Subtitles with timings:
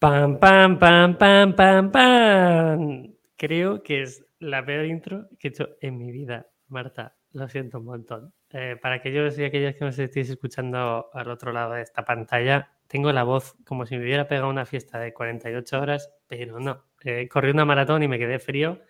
[0.00, 3.14] Pam, pam, pam, pam, pam, pam.
[3.36, 7.16] Creo que es la peor intro que he hecho en mi vida, Marta.
[7.32, 8.32] Lo siento un montón.
[8.50, 12.70] Eh, para aquellos y aquellas que nos estéis escuchando al otro lado de esta pantalla,
[12.86, 16.84] tengo la voz como si me hubiera pegado una fiesta de 48 horas, pero no.
[17.02, 18.80] Eh, corrí una maratón y me quedé frío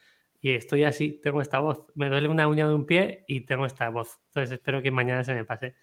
[0.42, 1.86] y estoy así, tengo esta voz.
[1.94, 4.20] Me duele una uña de un pie y tengo esta voz.
[4.26, 5.74] Entonces espero que mañana se me pase.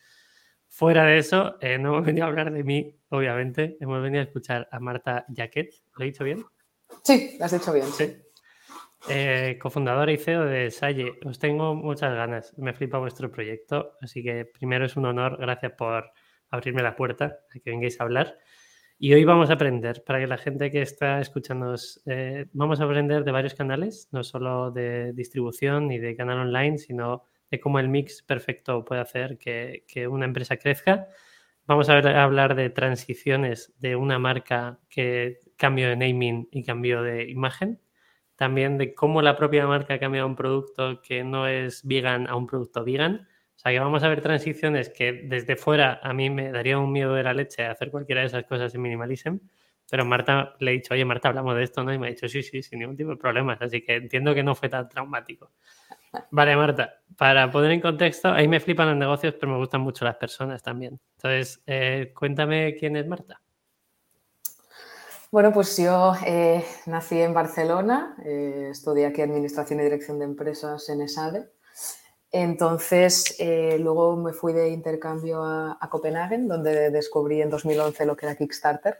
[0.76, 3.78] Fuera de eso, eh, no hemos venido a hablar de mí, obviamente.
[3.80, 5.74] Hemos venido a escuchar a Marta Jaquet.
[5.96, 6.44] ¿Lo he dicho bien?
[7.02, 7.86] Sí, lo has dicho bien.
[7.86, 8.18] Sí.
[9.08, 11.14] Eh, cofundadora y CEO de Salle.
[11.24, 12.54] Os tengo muchas ganas.
[12.58, 13.94] Me flipa vuestro proyecto.
[14.02, 15.38] Así que primero es un honor.
[15.40, 16.12] Gracias por
[16.50, 18.38] abrirme la puerta a que vengáis a hablar.
[19.00, 22.84] Y hoy vamos a aprender, para que la gente que está escuchando, eh, vamos a
[22.84, 27.80] aprender de varios canales, no solo de distribución y de canal online, sino de cómo
[27.80, 31.08] el mix perfecto puede hacer que, una empresa crezca.
[31.68, 36.64] Vamos a, ver, a, hablar de transiciones de una marca que cambio de naming y
[36.64, 37.82] cambio de imagen.
[38.36, 42.48] También de cómo la propia marca cambia un producto que no es vegan a un
[42.48, 46.52] producto vegan o sea que vamos a ver transiciones que desde fuera a mí me
[46.52, 49.38] daría un miedo de la leche hacer cualquiera de esas cosas en Minimalism.
[49.90, 51.94] Pero Marta le he dicho, oye Marta, hablamos de esto, ¿no?
[51.94, 53.62] Y me ha dicho, sí, sí, sin ningún tipo de problemas.
[53.62, 55.52] Así que entiendo que no fue tan traumático.
[56.32, 60.06] Vale, Marta, para poner en contexto, ahí me flipan los negocios, pero me gustan mucho
[60.06, 61.00] las personas también.
[61.18, 63.42] Entonces, eh, cuéntame quién es Marta.
[65.32, 70.88] Bueno, pues yo eh, nací en Barcelona, eh, estudié aquí Administración y Dirección de Empresas
[70.90, 71.50] en ESADE
[72.32, 73.38] entonces,
[73.80, 79.00] luego me fui de intercambio a, Copenhague, donde descubrí en 2011 lo que era Kickstarter.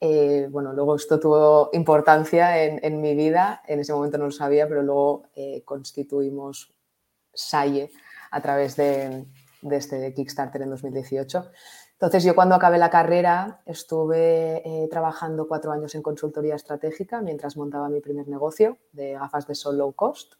[0.00, 4.68] Eh, bueno, luego esto tuvo importancia en, mi vida, en ese momento no lo sabía,
[4.68, 6.72] pero luego eh, constituimos
[7.34, 7.90] Salle
[8.30, 9.26] a través de,
[9.70, 11.50] este Kickstarter en 2018.
[11.92, 17.88] Entonces, yo cuando acabé la carrera estuve trabajando cuatro años en consultoría estratégica mientras montaba
[17.88, 20.34] mi primer negocio de gafas de sol low cost.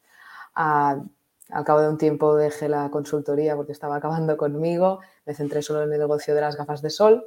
[0.54, 1.02] A
[1.50, 5.82] al cabo de un tiempo dejé la consultoría porque estaba acabando conmigo, me centré solo
[5.82, 7.24] en el negocio de las gafas de sol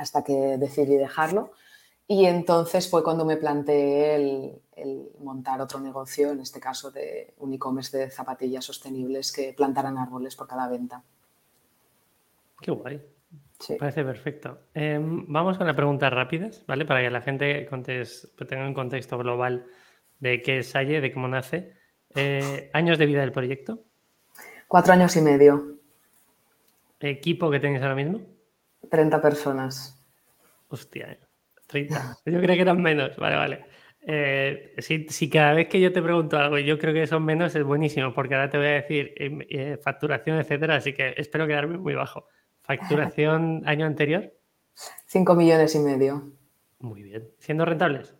[0.00, 1.52] hasta que decidí dejarlo.
[2.08, 4.60] Y entonces fue cuando me planteé el,
[5.20, 10.34] montar otro negocio, en este caso de un e-commerce de zapatillas sostenibles que plantaran árboles
[10.34, 11.02] por cada venta.
[12.60, 13.00] Qué guay.
[13.58, 13.76] Sí.
[13.78, 14.58] Parece perfecto.
[14.72, 16.86] Em, vamos con las preguntas rápidas, ¿vale?
[16.86, 17.68] Para que la gente
[18.48, 19.66] tenga un contexto global
[20.18, 21.74] de qué es Salle, de cómo nace.
[22.14, 23.80] Eh, ¿Años de vida del proyecto?
[24.66, 25.76] Cuatro años y medio.
[27.00, 28.20] ¿Equipo que tenéis ahora mismo?
[28.88, 29.96] 30 personas.
[30.68, 31.18] Hostia,
[31.66, 32.18] 30.
[32.24, 33.16] Yo creo que eran menos.
[33.16, 33.66] Vale, vale.
[34.02, 37.54] Eh, si, cada vez que yo te pregunto algo y yo creo que son menos,
[37.54, 41.76] es buenísimo, porque ahora te voy a decir eh, facturación, etcétera, así que espero quedarme
[41.76, 42.26] muy bajo.
[42.62, 44.32] ¿Facturación año anterior?
[45.06, 46.32] 5 millones y medio.
[46.78, 47.28] Muy bien.
[47.38, 48.14] ¿Siendo rentables?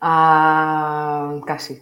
[0.00, 1.80] Ah, casi.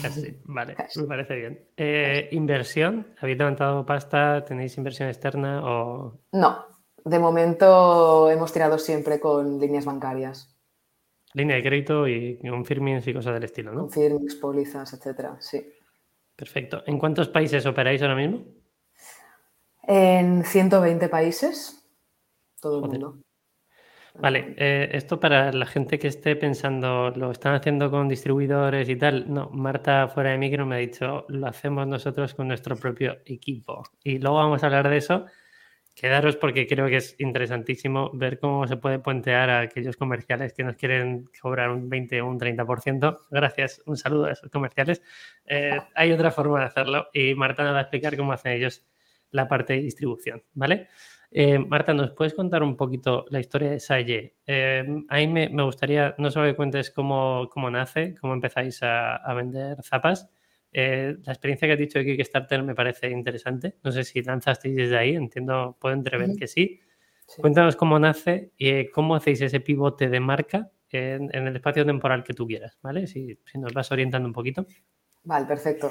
[0.00, 1.68] Casi, vale, me parece bien.
[1.76, 3.14] Eh, ¿Inversión?
[3.20, 4.44] ¿Habéis levantado pasta?
[4.44, 6.18] ¿Tenéis inversión externa o...?
[6.32, 6.66] No,
[7.04, 10.50] de momento hemos tirado siempre con líneas bancarias.
[11.34, 13.80] Línea de crédito y con firmings y cosas del estilo, ¿no?
[13.80, 15.66] Con firmings, pólizas, etcétera, sí.
[16.34, 16.82] Perfecto.
[16.86, 18.44] ¿En cuántos países operáis ahora mismo?
[19.82, 21.86] En 120 países,
[22.60, 23.18] todo el mundo.
[24.16, 28.96] Vale, eh, esto para la gente que esté pensando, lo están haciendo con distribuidores y
[28.96, 29.32] tal.
[29.32, 33.82] No, Marta fuera de micro me ha dicho, lo hacemos nosotros con nuestro propio equipo.
[34.04, 35.26] Y luego vamos a hablar de eso.
[35.94, 40.64] Quedaros porque creo que es interesantísimo ver cómo se puede puentear a aquellos comerciales que
[40.64, 43.18] nos quieren cobrar un 20 o un 30%.
[43.30, 45.02] Gracias, un saludo a esos comerciales.
[45.46, 48.84] Eh, hay otra forma de hacerlo y Marta nos va a explicar cómo hacen ellos
[49.30, 50.88] la parte de distribución, ¿vale?
[51.36, 54.36] Eh, Marta, ¿nos puedes contar un poquito la historia de Salle?
[54.46, 59.82] Eh, a mí me, gustaría, no solo que cuentes cómo, nace, cómo empezáis a, vender
[59.82, 60.30] zapas.
[60.76, 63.76] Eh, la experiencia que has dicho de Kickstarter me parece interesante.
[63.84, 66.80] No sé si lanzasteis desde ahí, entiendo, puedo entrever que sí.
[67.40, 72.34] Cuéntanos cómo nace y cómo hacéis ese pivote de marca en, el espacio temporal que
[72.34, 73.06] tú quieras, ¿vale?
[73.06, 74.66] Si, si nos vas orientando un poquito.
[75.24, 75.90] Vale, perfecto.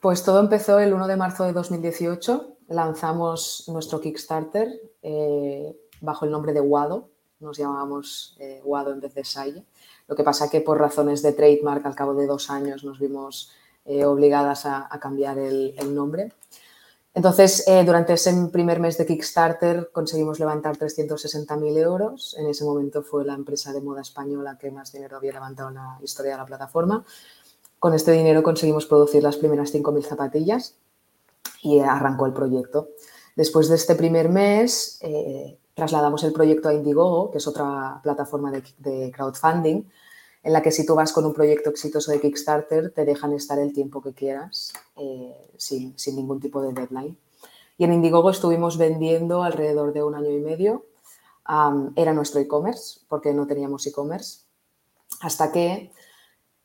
[0.00, 2.58] Pues todo empezó el 1 de marzo de 2018.
[2.68, 4.68] Lanzamos nuestro Kickstarter
[5.02, 7.10] eh, bajo el nombre de Wado.
[7.40, 9.64] Nos llamábamos eh, Wado en vez de Salle.
[10.08, 13.52] Lo que pasa que por razones de trademark al cabo de dos años nos vimos
[13.86, 16.32] eh, obligadas a, cambiar el, nombre.
[17.14, 22.36] Entonces, durante ese primer mes de Kickstarter conseguimos levantar 360.000 euros.
[22.38, 25.76] En ese momento fue la empresa de moda española que más dinero había levantado en
[25.76, 27.06] la historia de la plataforma.
[27.78, 30.76] Con este dinero conseguimos producir las primeras 5.000 zapatillas
[31.62, 32.90] y arrancó el proyecto.
[33.34, 38.50] Después de este primer mes, eh, trasladamos el proyecto a Indiegogo, que es otra plataforma
[38.50, 39.84] de, crowdfunding,
[40.46, 43.58] en la que si tú vas con un proyecto exitoso de Kickstarter, te dejan estar
[43.58, 47.18] el tiempo que quieras eh, sin, ningún tipo de deadline.
[47.76, 50.86] Y en Indiegogo estuvimos vendiendo alrededor de un año y medio.
[51.96, 54.42] era nuestro e-commerce, porque no teníamos e-commerce.
[55.20, 55.90] Hasta que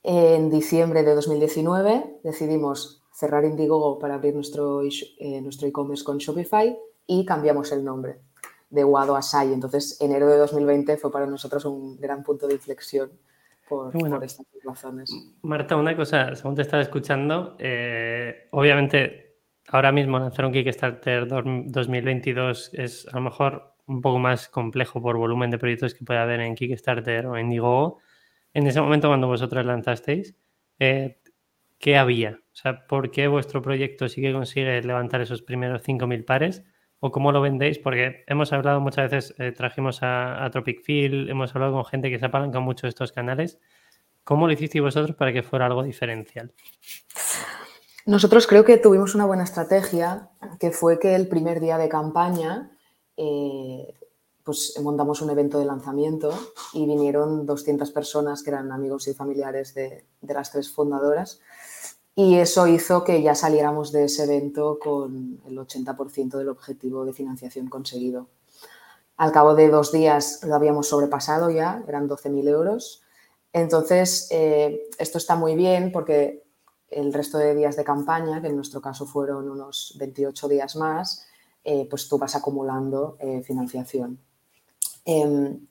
[0.03, 6.77] en diciembre de 2019 decidimos cerrar Indiegogo para abrir nuestro eh, nuestro e-commerce con Shopify
[7.07, 8.21] y cambiamos el nombre
[8.69, 9.51] de Wado a Sai.
[9.51, 13.11] Entonces, enero de 2020 fue para nosotros un gran punto de inflexión
[13.71, 15.09] por, estas razones.
[15.43, 19.37] Marta, una cosa, según te estaba escuchando, eh, obviamente
[19.69, 25.17] ahora mismo lanzar un Kickstarter 2022 es a lo mejor un poco más complejo por
[25.17, 27.99] volumen de proyectos que puede haber en Kickstarter o en Indiegogo.
[28.53, 30.35] En ese momento, cuando vosotros lanzasteis,
[30.77, 31.21] eh,
[31.79, 32.41] ¿qué había?
[32.51, 36.63] O sea, ¿por qué vuestro proyecto sí que consigue levantar esos primeros 5.000 pares?
[37.03, 37.79] ¿O cómo lo vendéis?
[37.79, 42.19] Porque hemos hablado muchas veces, eh, trajimos a, Tropic Field, hemos hablado con gente que
[42.19, 43.57] se apalanca mucho de estos canales.
[44.23, 46.53] ¿Cómo lo hicisteis vosotros para que fuera algo diferencial?
[48.05, 52.71] Nosotros creo que tuvimos una buena estrategia, que fue que el primer día de campaña
[53.17, 53.93] eh,
[54.43, 56.31] pues montamos un evento de lanzamiento
[56.73, 61.39] y vinieron 200 personas que eran amigos y familiares de, las tres fundadoras
[62.15, 67.13] y eso hizo que ya saliéramos de ese evento con el 80% del objetivo de
[67.13, 68.27] financiación conseguido.
[69.17, 73.03] Al cabo de dos días lo habíamos sobrepasado ya, eran 12.000 euros.
[73.53, 76.43] Entonces, eh, esto está muy bien porque
[76.89, 81.25] el resto de días de campaña, que en nuestro caso fueron unos 28 días más,
[81.63, 84.19] eh, pues tú vas acumulando eh, financiación.
[85.05, 85.67] Em,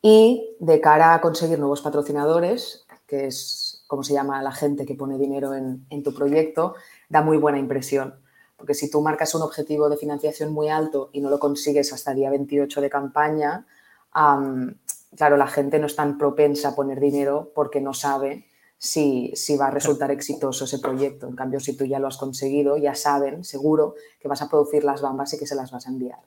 [0.00, 3.63] y de cara a conseguir nuevos patrocinadores, que es
[3.94, 6.74] como se llama la gente que pone dinero en, tu proyecto,
[7.08, 8.16] da muy buena impresión.
[8.56, 12.10] Porque si tú marcas un objetivo de financiación muy alto y no lo consigues hasta
[12.10, 13.68] el día 28 de campaña,
[14.12, 18.46] claro, la gente no es tan propensa a poner dinero porque no sabe
[18.78, 21.28] si, si, va a resultar exitoso ese proyecto.
[21.28, 24.82] En cambio, si tú ya lo has conseguido, ya saben, seguro, que vas a producir
[24.82, 26.18] las bambas y que se las vas a enviar.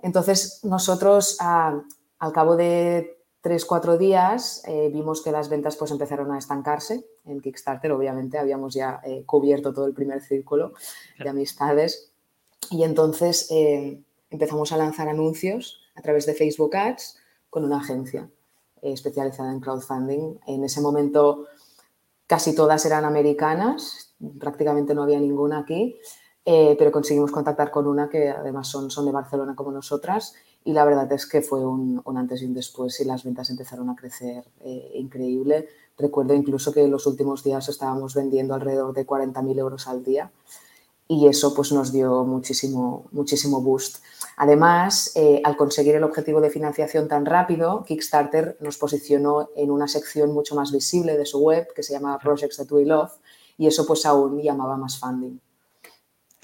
[0.00, 6.32] Entonces, nosotros al cabo de tres, cuatro días eh, vimos que las ventas pues empezaron
[6.32, 7.92] a estancarse en Kickstarter.
[7.92, 10.72] Obviamente habíamos ya eh, cubierto todo el primer círculo
[11.18, 12.10] de amistades
[12.70, 17.18] y entonces eh, empezamos a lanzar anuncios a través de Facebook Ads
[17.50, 18.30] con una agencia
[18.80, 20.38] especializada en crowdfunding.
[20.46, 21.44] En ese momento
[22.26, 26.00] casi todas eran americanas, prácticamente no había ninguna aquí
[26.46, 30.72] eh, pero conseguimos contactar con una que además son, son de Barcelona como nosotras y
[30.72, 33.96] la verdad es que fue un, antes y un después y las ventas empezaron a
[33.96, 35.68] crecer eh, increíble.
[35.96, 40.30] Recuerdo incluso que en los últimos días estábamos vendiendo alrededor de 40.000 euros al día
[41.06, 44.02] y eso pues nos dio muchísimo, muchísimo boost.
[44.36, 49.86] Además, eh, al conseguir el objetivo de financiación tan rápido, Kickstarter nos posicionó en una
[49.86, 53.12] sección mucho más visible de su web que se llama Projects That We Love
[53.58, 55.38] y eso pues aún llamaba más funding.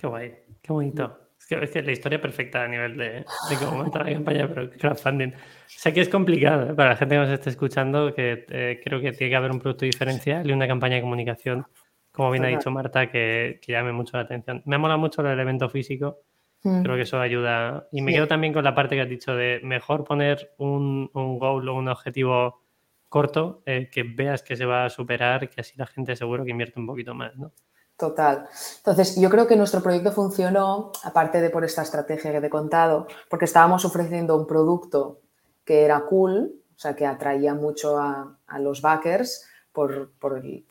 [0.01, 1.15] Qué guay, qué bonito.
[1.39, 3.25] Es que, la historia perfecta a nivel de,
[3.59, 5.35] cómo montar la campaña, pero crowdfunding.
[5.67, 6.75] Sé que es complicado ¿eh?
[6.75, 9.59] para la gente que nos esté escuchando, que eh, creo que tiene que haber un
[9.59, 11.67] producto diferencial y una campaña de comunicación,
[12.13, 14.63] como bien ha dicho Marta, que, llame mucho la atención.
[14.65, 16.21] Me mola mucho el elemento físico,
[16.63, 16.83] mm.
[16.83, 17.87] creo que eso ayuda.
[17.93, 21.39] Y me quedo también con la parte que has dicho de mejor poner un, un
[21.39, 22.63] goal o un objetivo
[23.11, 26.53] corto eh, que veas que se va a superar, que así la gente seguro que
[26.53, 27.53] invierte un poquito más, ¿no?
[28.01, 28.49] Total.
[28.79, 32.51] Entonces, yo creo que nuestro proyecto funcionó, aparte de por esta estrategia que te he
[32.51, 35.21] contado, porque estábamos ofreciendo un producto
[35.67, 40.13] que era cool, o sea, que atraía mucho a, los backers por,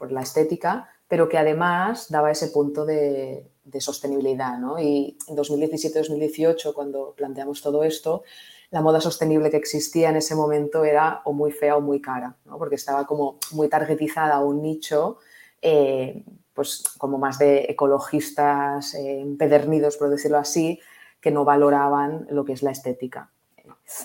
[0.09, 4.57] la estética, pero que además daba ese punto de, sostenibilidad.
[4.57, 4.79] ¿no?
[4.79, 8.23] Y en 2017-2018, cuando planteamos todo esto,
[8.71, 12.37] la moda sostenible que existía en ese momento era o muy fea o muy cara,
[12.45, 12.57] ¿no?
[12.57, 15.19] porque estaba como muy targetizada a un nicho.
[15.61, 16.23] Eh,
[16.59, 20.77] pues como más de ecologistas eh, empedernidos, por decirlo así,
[21.21, 23.31] que no valoraban lo que es la estética.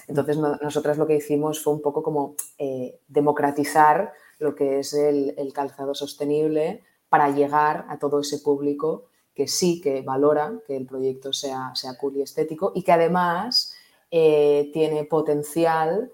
[0.06, 5.34] Entonces, nosotras lo que hicimos fue un poco como eh, democratizar lo que es el,
[5.52, 11.32] calzado sostenible para llegar a todo ese público que sí que valora que el proyecto
[11.32, 13.74] sea, sea cool y estético y que además
[14.12, 16.12] eh, tiene potencial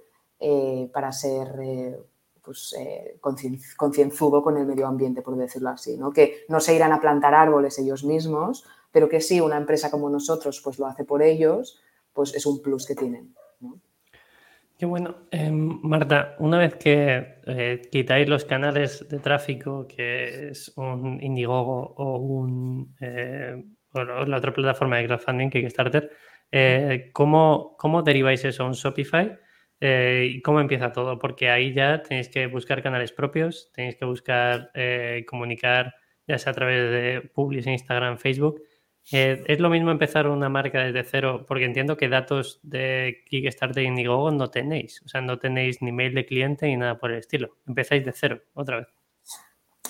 [0.91, 2.01] para ser
[2.51, 3.21] pues, eh,
[3.77, 6.13] concienzudo con el medio ambiente, por decirlo así, ¿no?
[6.13, 10.11] que no se irán a plantar árboles ellos mismos, pero que si una empresa como
[10.11, 11.81] nosotros pues, lo hace por ellos,
[12.13, 13.33] pues es un plus que tienen.
[14.77, 15.15] Qué bueno.
[15.31, 21.95] Em, Marta, una vez que eh, quitáis los canales de tráfico, que es un Indiegogo
[21.99, 23.65] o, un, eh,
[23.95, 26.11] la otra plataforma de crowdfunding, Kickstarter,
[27.13, 29.39] ¿cómo, ¿Cómo deriváis eso a un Shopify?
[29.81, 31.19] Eh, ¿Y cómo empieza todo?
[31.19, 35.95] Porque ahí ya tenéis que buscar canales propios, tenéis que buscar eh, comunicar,
[36.29, 38.63] ya sea a través de Publis, Instagram, Facebook.
[39.13, 41.47] Eh, ¿Es lo mismo empezar una marca desde cero?
[41.49, 45.03] Porque entiendo que datos de Kickstarter y Indiegogo no tenéis.
[45.05, 47.57] O sea, no tenéis ni mail de cliente ni nada por el estilo.
[47.67, 48.89] Empezáis de cero, otra vez.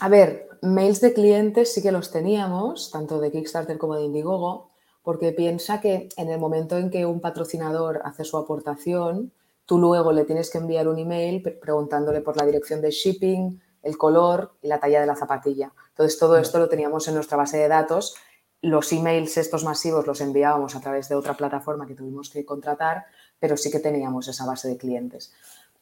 [0.00, 4.70] A ver, mails de clientes sí que los teníamos, tanto de Kickstarter como de Indiegogo,
[5.02, 9.32] porque piensa que en el momento en que un patrocinador hace su aportación,
[9.71, 13.97] Tú luego le tienes que enviar un email preguntándole por la dirección de shipping, el
[13.97, 15.73] color y la talla de la zapatilla.
[15.91, 18.17] Entonces, todo esto lo teníamos en nuestra base de datos.
[18.62, 23.05] Los emails estos masivos los enviábamos a través de otra plataforma que tuvimos que contratar,
[23.39, 25.33] pero sí que teníamos esa base de clientes.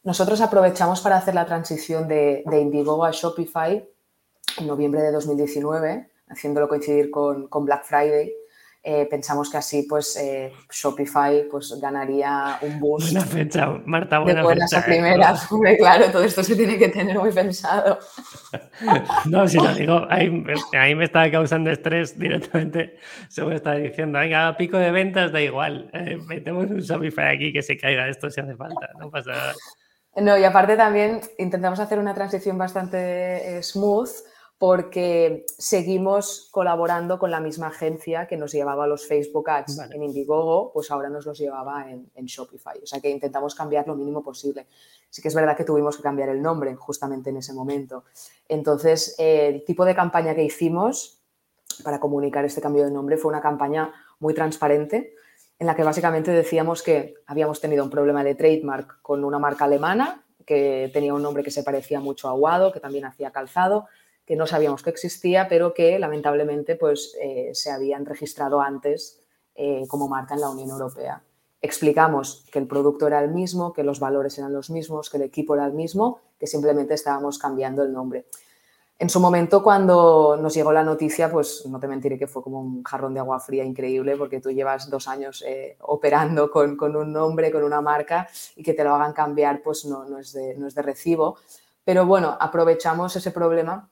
[0.04, 3.88] Nosotros aprovechamos para hacer la transición de, de Indiegogo a Shopify
[4.58, 8.34] en noviembre de 2019, haciéndolo coincidir con, con Black Friday
[8.80, 13.12] eh, pensamos que así pues eh, Shopify pues ganaría un boost.
[13.12, 15.48] Buena fecha, Marta, buena de buenas fecha, a primeras.
[15.78, 17.98] claro, todo esto se tiene que tener muy pensado.
[19.26, 22.98] no, si lo digo, ahí, me estaba causando estrés directamente.
[23.28, 25.90] Según estaba diciendo, venga, pico de ventas, da igual.
[25.92, 29.54] Eh, metemos un Shopify aquí que se caiga esto si hace falta, no pasa nada.
[30.16, 34.10] No, y aparte también intentamos hacer una transición bastante smooth
[34.58, 40.72] porque seguimos colaborando con la misma agencia que nos llevaba los Facebook Ads en Indiegogo,
[40.72, 42.76] pues ahora nos los llevaba en, Shopify.
[42.82, 44.66] O sea que intentamos cambiar lo mínimo posible.
[45.10, 48.04] Sí que es verdad que tuvimos que cambiar el nombre justamente en ese momento.
[48.48, 51.20] Entonces, el tipo de campaña que hicimos
[51.84, 55.14] para comunicar este cambio de nombre fue una campaña muy transparente
[55.60, 59.66] en la que básicamente decíamos que habíamos tenido un problema de trademark con una marca
[59.66, 63.86] alemana que tenía un nombre que se parecía mucho a Guado, que también hacía calzado
[64.28, 69.22] que no sabíamos que existía, pero que lamentablemente pues, eh, se habían registrado antes
[69.54, 71.22] eh, como marca en la Unión Europea.
[71.62, 75.22] Explicamos que el producto era el mismo, que los valores eran los mismos, que el
[75.22, 78.26] equipo era el mismo, que simplemente estábamos cambiando el nombre.
[78.98, 82.60] En su momento, cuando nos llegó la noticia, pues no te mentiré que fue como
[82.60, 86.94] un jarrón de agua fría increíble, porque tú llevas dos años eh, operando con, con,
[86.96, 90.34] un nombre, con una marca, y que te lo hagan cambiar, pues no, no, es
[90.34, 91.38] de, no es de recibo.
[91.82, 93.88] Pero bueno, aprovechamos ese problema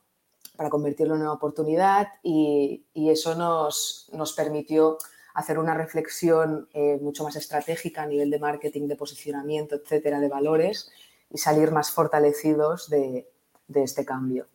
[0.57, 4.97] para convertirlo en una oportunidad y, eso nos, nos, permitió
[5.33, 10.27] hacer una reflexión eh, mucho más estratégica a nivel de marketing, de posicionamiento, etcétera, de
[10.27, 10.91] valores
[11.29, 13.27] y salir más fortalecidos de,
[13.67, 14.47] de este cambio.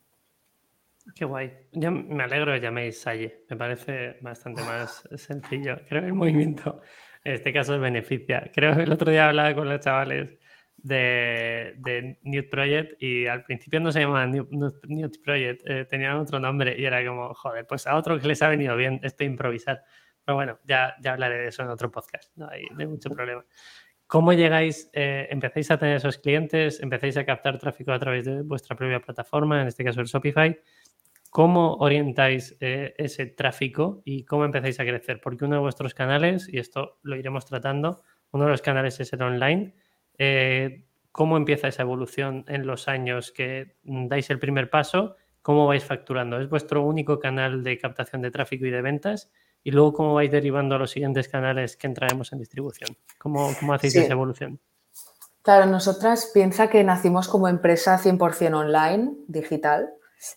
[1.15, 1.53] Qué guay.
[1.73, 3.45] Yo me alegro de llaméis Salle.
[3.49, 5.77] Me parece bastante más sencillo.
[5.89, 6.81] Creo que el movimiento
[7.25, 8.51] en este caso es beneficia.
[8.55, 10.39] Creo que el otro día hablaba con los chavales
[10.83, 16.41] de, de Newt Project y al principio no se llamaba Newt, Project, eh, tenían otro
[16.41, 19.83] nombre y era como, joder, pues a otro que les ha venido bien esto improvisar.
[20.25, 23.45] Pero bueno, ya, ya hablaré de eso en otro podcast, no hay, mucho problema.
[24.07, 28.43] ¿Cómo llegáis, eh, empezáis a tener esos clientes, empezáis a captar tráfico a través de
[28.43, 30.61] vuestra propia plataforma, en este caso el Shopify?
[31.31, 35.19] ¿Cómo orientáis eh, ese tráfico y cómo empezáis a crecer?
[35.23, 39.13] Porque uno de vuestros canales, y esto lo iremos tratando, uno de los canales es
[39.15, 39.75] el online,
[40.25, 45.85] eh, cómo empieza esa evolución en los años que dais el primer paso, cómo vais
[45.85, 46.41] facturando.
[46.41, 49.33] ¿Es vuestro único canal de captación de tráfico y de ventas?
[49.65, 52.97] Y luego, ¿cómo vais derivando a los siguientes canales que entraremos en distribución?
[53.19, 54.61] ¿Cómo, cómo hacéis esa evolución?
[55.43, 59.91] Claro, nosotras piensa que nacimos como empresa 100% online, digital,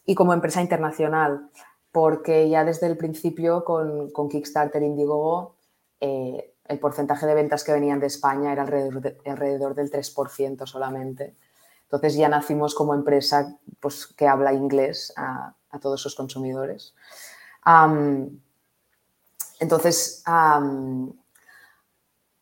[0.03, 1.51] y como empresa internacional,
[1.91, 5.57] porque ya desde el principio con, con Kickstarter Indiegogo
[5.99, 11.35] eh, el porcentaje de ventas que venían de España era alrededor, alrededor del 3% solamente.
[11.83, 16.95] Entonces ya nacimos como empresa pues, que habla inglés a, todos sus consumidores.
[19.59, 20.23] entonces,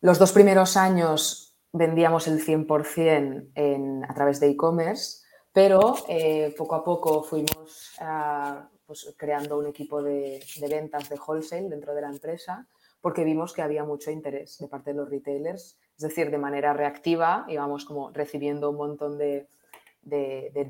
[0.02, 6.76] los dos primeros años vendíamos el 100% en, a través de e-commerce, pero eh, poco
[6.76, 10.40] a poco fuimos ah, pues, creando un equipo de
[10.70, 12.68] ventas de wholesale dentro de la empresa
[13.04, 16.72] porque vimos que había mucho interés de parte de los retailers, es decir, de manera
[16.72, 19.50] reactiva íbamos como recibiendo un montón de,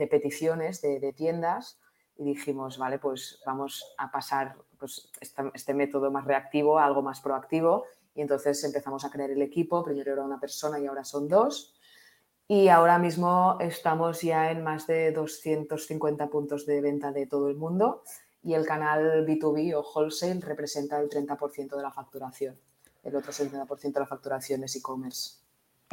[0.09, 1.79] peticiones de, tiendas
[2.17, 5.11] y dijimos, vale, pues vamos a pasar pues,
[5.53, 7.85] este método más reactivo a algo más proactivo
[8.15, 11.75] y entonces empezamos a crear el equipo, primero era una persona y ahora son dos.
[12.47, 17.57] Y ahora mismo estamos ya en más de 250 puntos de venta de todo el
[17.57, 18.01] mundo
[18.43, 22.55] y el canal B2B o wholesale representa el 30% de la facturación.
[23.03, 25.43] El otro 70% de la facturación es e-commerce.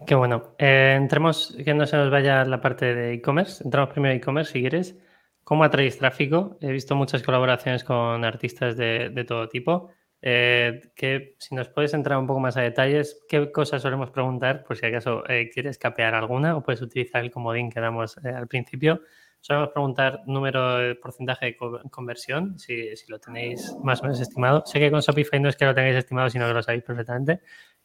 [0.07, 0.55] Qué bueno.
[0.59, 3.63] Eh, entremos, que no se nos vaya la parte de e-commerce.
[3.65, 4.97] Entramos primero a e-commerce, si quieres.
[5.45, 6.57] ¿Cómo atraéis tráfico?
[6.61, 9.91] He visto muchas colaboraciones con artistas de, todo tipo.
[10.23, 14.65] eh, que si nos puedes entrar un poco más a detalles, ¿qué cosas solemos preguntar?
[14.65, 18.47] Por si acaso eh, quieres capear alguna o puedes utilizar el comodín que damos al
[18.49, 19.01] principio.
[19.41, 21.57] Solemos preguntar número de porcentaje de
[21.91, 24.63] conversión, si, si, lo tenéis más o menos estimado.
[24.67, 27.41] Sé que con Shopify no es que lo tengáis estimado, sino que lo sabéis perfectamente.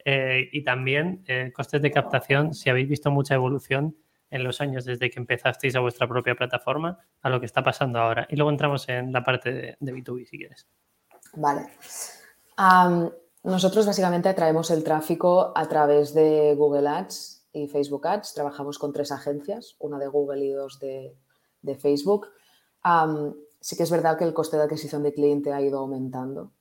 [0.05, 3.95] y también costes de captación, si habéis visto mucha evolución
[4.29, 7.99] en los años desde que empezasteis a vuestra propia plataforma a lo que está pasando
[7.99, 8.27] ahora.
[8.29, 10.67] Y luego entramos en la parte de, de B2B, si quieres.
[11.35, 11.67] Vale
[13.45, 18.33] nosotros básicamente atraemos el tráfico a través de Google Ads y Facebook Ads.
[18.33, 21.15] Trabajamos con tres agencias, una de Google y dos de,
[21.73, 22.27] Facebook.
[23.59, 26.51] sí que es verdad que el coste de adquisición de cliente ha ido aumentando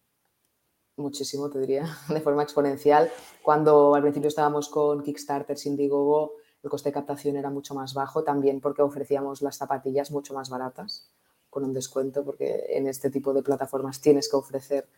[0.97, 3.11] muchísimo, te diría, de forma exponencial.
[3.43, 8.25] Cuando al principio estábamos con Kickstarter, Indiegogo, el coste de captación era mucho más bajo,
[8.25, 11.11] también porque ofrecíamos las zapatillas mucho más baratas,
[11.51, 14.89] con un descuento, porque en este tipo de plataformas tienes que ofrecer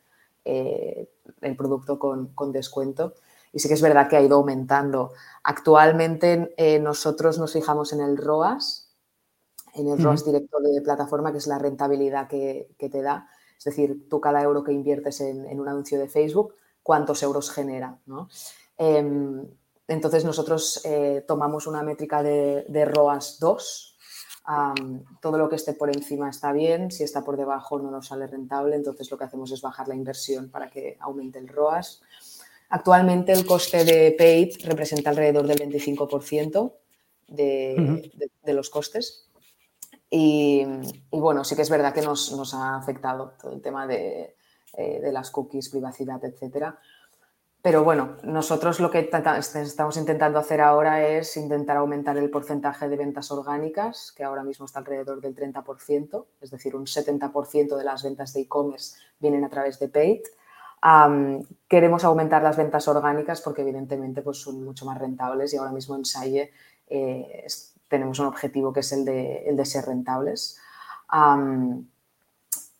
[0.44, 1.10] eh,
[1.40, 3.14] el producto con, descuento.
[3.52, 5.12] Y sí que es verdad que ha ido aumentando.
[5.42, 8.85] Actualmente eh, nosotros nos fijamos en el ROAS,
[9.76, 13.28] en el ROAS directo de plataforma, que es la rentabilidad que, te da.
[13.58, 17.98] Es decir, tú cada euro que inviertes en, un anuncio de Facebook, cuántos euros genera.
[18.78, 19.46] Em,
[19.88, 23.96] entonces nosotros eh, tomamos una métrica de, de ROAS 2,
[25.20, 28.26] todo lo que esté por encima está bien, si está por debajo no nos sale
[28.26, 32.00] rentable, entonces lo que hacemos es bajar la inversión para que aumente el ROAS.
[32.68, 36.72] Actualmente el coste de paid representa alrededor del 25%
[37.28, 38.12] de,
[38.46, 39.25] los costes.
[40.08, 40.64] Y,
[41.10, 44.36] bueno, sí que es verdad que nos, ha afectado todo el tema de,
[44.74, 46.78] eh, de las cookies, privacidad, etcétera.
[47.66, 52.96] Pero bueno, nosotros lo que estamos intentando hacer ahora es intentar aumentar el porcentaje de
[52.96, 58.04] ventas orgánicas, que ahora mismo está alrededor del 30%, es decir, un 70% de las
[58.04, 60.20] ventas de e-commerce vienen a través de paid.
[61.66, 65.96] queremos aumentar las ventas orgánicas porque evidentemente pues, son mucho más rentables y ahora mismo
[65.96, 66.52] en Salle
[66.86, 67.46] eh,
[67.88, 70.58] tenemos un objetivo que es el de, el de ser rentables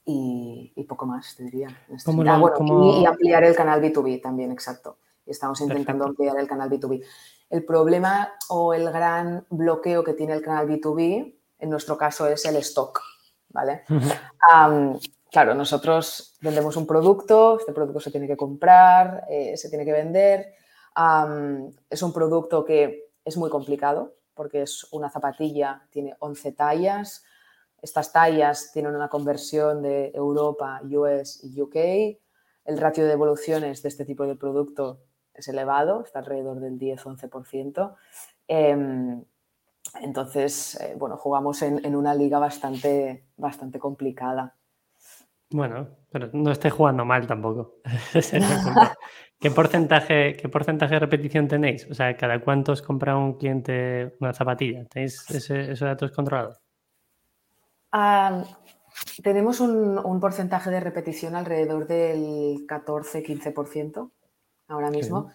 [0.05, 1.69] y, poco más, te diría.
[1.89, 4.99] y, ampliar el canal B2B también, exacto.
[5.27, 7.05] Estamos intentando ampliar el canal B2B.
[7.51, 12.45] El problema o el gran bloqueo que tiene el canal B2B, en nuestro caso, es
[12.45, 13.01] el stock,
[13.49, 13.83] ¿vale?
[15.31, 19.93] claro, nosotros vendemos un producto, este producto se tiene que comprar, eh, se tiene que
[19.93, 20.55] vender.
[21.91, 27.25] es un producto que es muy complicado porque es una zapatilla, tiene 11 tallas,
[27.83, 31.77] estas tallas tienen una conversión de Europa, US y UK.
[32.65, 35.03] El ratio de evoluciones de este tipo de producto
[35.35, 37.95] es elevado, está alrededor del 10-11%.
[38.49, 39.23] Em,
[40.01, 44.57] entonces, eh, bueno, jugamos en, una liga bastante, bastante complicada.
[45.51, 47.77] Bueno, pero no esté jugando mal tampoco.
[49.39, 51.87] ¿Qué porcentaje, ¿Qué porcentaje de repetición tenéis?
[51.91, 54.85] O sea, ¿cada cuánto os compra un cliente una zapatilla?
[54.87, 56.59] ¿Tenéis ese, esos datos controlados?
[59.23, 64.11] tenemos un, porcentaje de repetición alrededor del 14-15%
[64.69, 65.31] ahora mismo.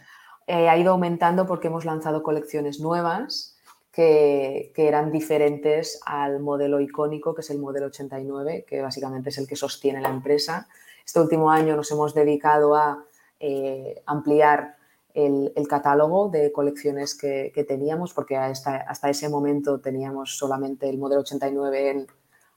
[0.47, 3.57] Eh, ha ido aumentando porque hemos lanzado colecciones nuevas
[3.91, 9.47] que, eran diferentes al modelo icónico, que es el modelo 89, que básicamente es el
[9.47, 10.67] que sostiene la empresa.
[11.05, 13.05] Este último año nos hemos dedicado a
[13.43, 14.75] eh, ampliar
[15.15, 21.89] el, catálogo de colecciones que, teníamos, porque hasta, ese momento teníamos solamente el modelo 89
[21.89, 22.07] en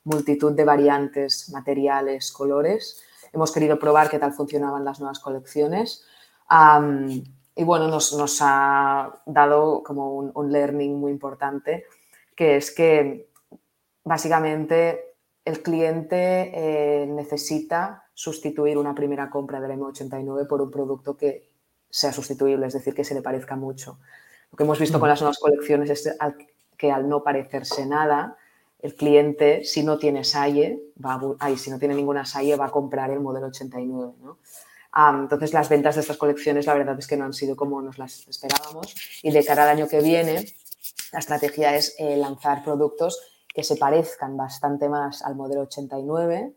[0.04, 3.02] multitud de variantes, materiales, colores.
[3.32, 6.04] Hemos querido probar qué tal funcionaban las nuevas colecciones.
[7.56, 11.86] y bueno, nos, ha dado como un, learning muy importante,
[12.36, 13.30] que es que
[14.04, 15.16] básicamente
[15.46, 21.50] el cliente eh, necesita sustituir una primera compra del M89 por un producto que
[21.90, 23.98] sea sustituible, es decir, que se le parezca mucho.
[24.50, 26.16] Lo que hemos visto con las nuevas colecciones es
[26.78, 28.36] que al no parecerse nada,
[28.80, 31.18] el cliente, si no tiene SAIE, va
[31.56, 34.12] si no tiene ninguna SAIE, va a comprar el modelo 89.
[35.20, 37.98] entonces, las ventas de estas colecciones, la verdad es que no han sido como nos
[37.98, 38.94] las esperábamos.
[39.22, 40.54] Y de cara al año que viene,
[41.12, 46.52] la estrategia es eh, lanzar productos que se parezcan bastante más al modelo 89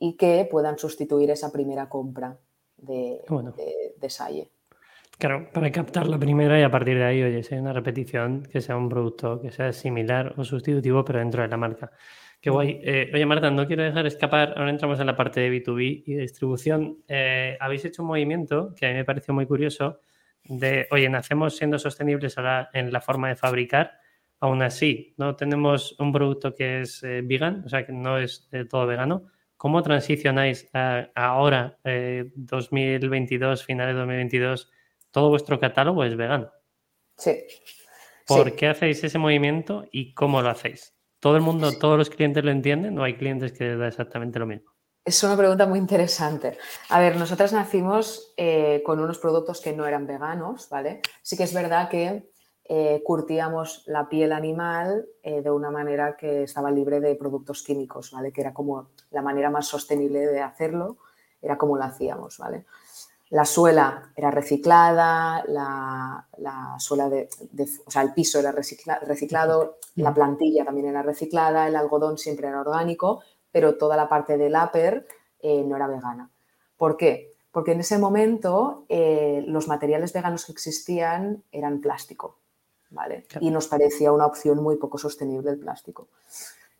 [0.00, 2.36] y que puedan sustituir esa primera compra
[2.76, 4.50] de, de, de SAIE.
[5.18, 8.42] Claro, para captar la primera y a partir de ahí, oye, si hay una repetición,
[8.42, 11.92] que sea un producto que sea similar o sustitutivo, pero dentro de la marca.
[12.40, 12.80] Qué guay.
[12.82, 16.14] Eh, oye, Marta, no quiero dejar escapar, ahora entramos en la parte de B2B y
[16.14, 17.04] de distribución.
[17.06, 20.00] Eh, habéis hecho un movimiento que a mí me pareció muy curioso
[20.44, 22.36] de, oye, nacemos siendo sostenibles
[22.72, 23.98] en la forma de fabricar,
[24.40, 28.48] aún así no tenemos un producto que es eh, vegan, o sea, que no es
[28.70, 29.26] todo vegano,
[29.60, 30.70] ¿cómo transicionáis
[31.14, 34.70] ahora, 2022, finales de 2022,
[35.10, 36.50] todo vuestro catálogo es vegano?
[37.18, 37.44] Sí.
[38.26, 40.94] ¿Por qué hacéis ese movimiento y cómo lo hacéis?
[41.18, 44.38] ¿Todo el mundo, todos los clientes lo entienden o hay clientes que les da exactamente
[44.38, 44.70] lo mismo?
[45.04, 46.56] Es una pregunta muy interesante.
[46.88, 51.02] A ver, nosotras nacimos eh, con unos productos que no eran veganos, ¿vale?
[51.20, 52.30] Sí que es verdad que
[52.64, 58.10] eh, curtíamos la piel animal eh, de una manera que estaba libre de productos químicos,
[58.12, 58.32] ¿vale?
[58.32, 60.96] Que era como la manera más sostenible de hacerlo,
[61.42, 62.66] era como lo hacíamos, ¿vale?
[63.30, 67.28] La suela era reciclada, la, suela de,
[67.86, 72.60] o sea, el piso era reciclado, la plantilla también era reciclada, el algodón siempre era
[72.60, 75.06] orgánico, pero toda la parte del upper
[75.42, 76.28] eh, no era vegana.
[76.76, 77.32] ¿Por qué?
[77.52, 82.36] Porque en ese momento eh, los materiales veganos que existían eran plástico,
[82.90, 83.26] ¿vale?
[83.40, 86.08] Y nos parecía una opción muy poco sostenible el plástico.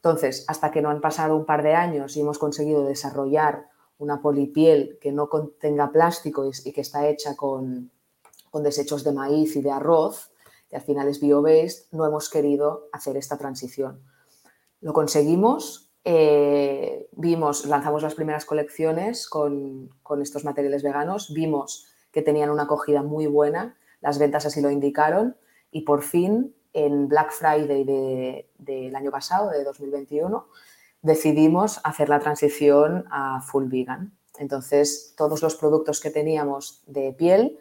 [0.02, 4.22] Entonces, hasta que no han pasado un par de años y hemos conseguido desarrollar una
[4.22, 7.90] polipiel que no contenga plástico y, que está hecha con,
[8.50, 10.32] con, desechos de maíz y de arroz,
[10.70, 14.02] que al final es bio-based, no hemos querido hacer esta transición.
[14.80, 19.90] Lo conseguimos eh, vimos, lanzamos las primeras colecciones con,
[20.22, 25.36] estos materiales veganos, vimos que tenían una acogida muy buena, las ventas así lo indicaron
[25.70, 27.84] y por fin en Black Friday
[28.58, 30.46] del año pasado, de 2021,
[31.02, 34.16] decidimos hacer la transición a full vegan.
[34.38, 37.58] Entonces, todos los productos que teníamos de piel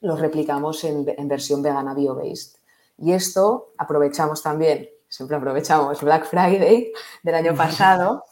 [0.00, 2.58] los replicamos en, en versión vegana bio-based.
[2.98, 8.24] Y esto aprovechamos también siempre aprovechamos Black Friday del año pasado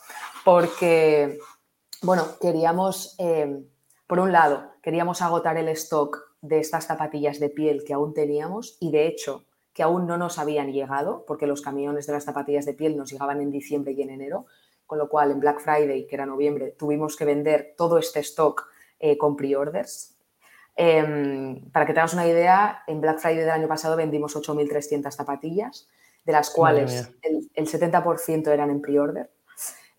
[0.44, 1.38] porque,
[2.02, 3.64] bueno, queríamos, eh,
[4.06, 8.76] por un lado, queríamos agotar el stock de estas zapatillas de piel que aún teníamos
[8.80, 12.66] y de hecho que aún no nos habían llegado porque los camiones de las zapatillas
[12.66, 14.46] de piel nos llegaban en diciembre y en enero,
[14.86, 18.68] con lo cual en Black Friday, que era noviembre, tuvimos que vender todo este stock
[19.00, 20.16] eh, con pre-orders.
[20.76, 25.88] Em, para que tengas una idea, en Black Friday del año pasado vendimos 8.300 zapatillas
[26.24, 29.30] de las cuales el, 70% eran en pre-order.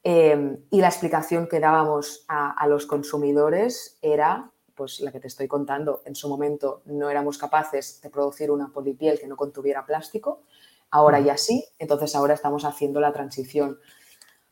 [0.05, 5.47] Eh, y la explicación que dábamos a, los consumidores era pues la que te estoy
[5.47, 6.01] contando.
[6.05, 10.41] En su momento no éramos capaces de producir una polipiel que no contuviera plástico,
[10.91, 13.79] ahora ya sí, entonces ahora estamos haciendo la transición.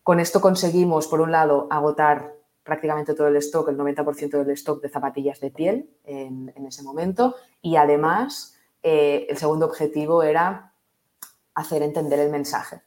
[0.04, 4.82] Con esto conseguimos, por un lado, agotar prácticamente todo el stock, el 90% del stock
[4.82, 10.74] de zapatillas de piel en, ese momento y además eh, el segundo objetivo era
[11.54, 12.82] hacer entender el mensaje.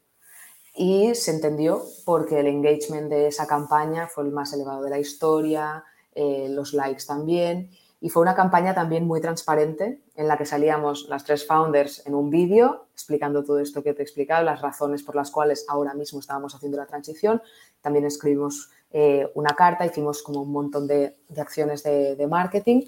[0.76, 4.98] Y se entendió porque el engagement de esa campaña fue el más elevado de la
[4.98, 7.70] historia, eh, los likes también.
[8.00, 12.14] Y fue una campaña también muy transparente en la que salíamos las tres founders en
[12.14, 15.94] un vídeo explicando todo esto que te he explicado, las razones por las cuales ahora
[15.94, 17.40] mismo estábamos haciendo la transición.
[17.80, 22.82] También escribimos eh, una carta, hicimos como un montón de, acciones de marketing.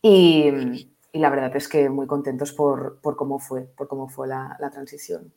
[0.00, 4.56] Y, y la verdad es que muy contentos por, cómo fue, por cómo fue la,
[4.72, 5.32] transición.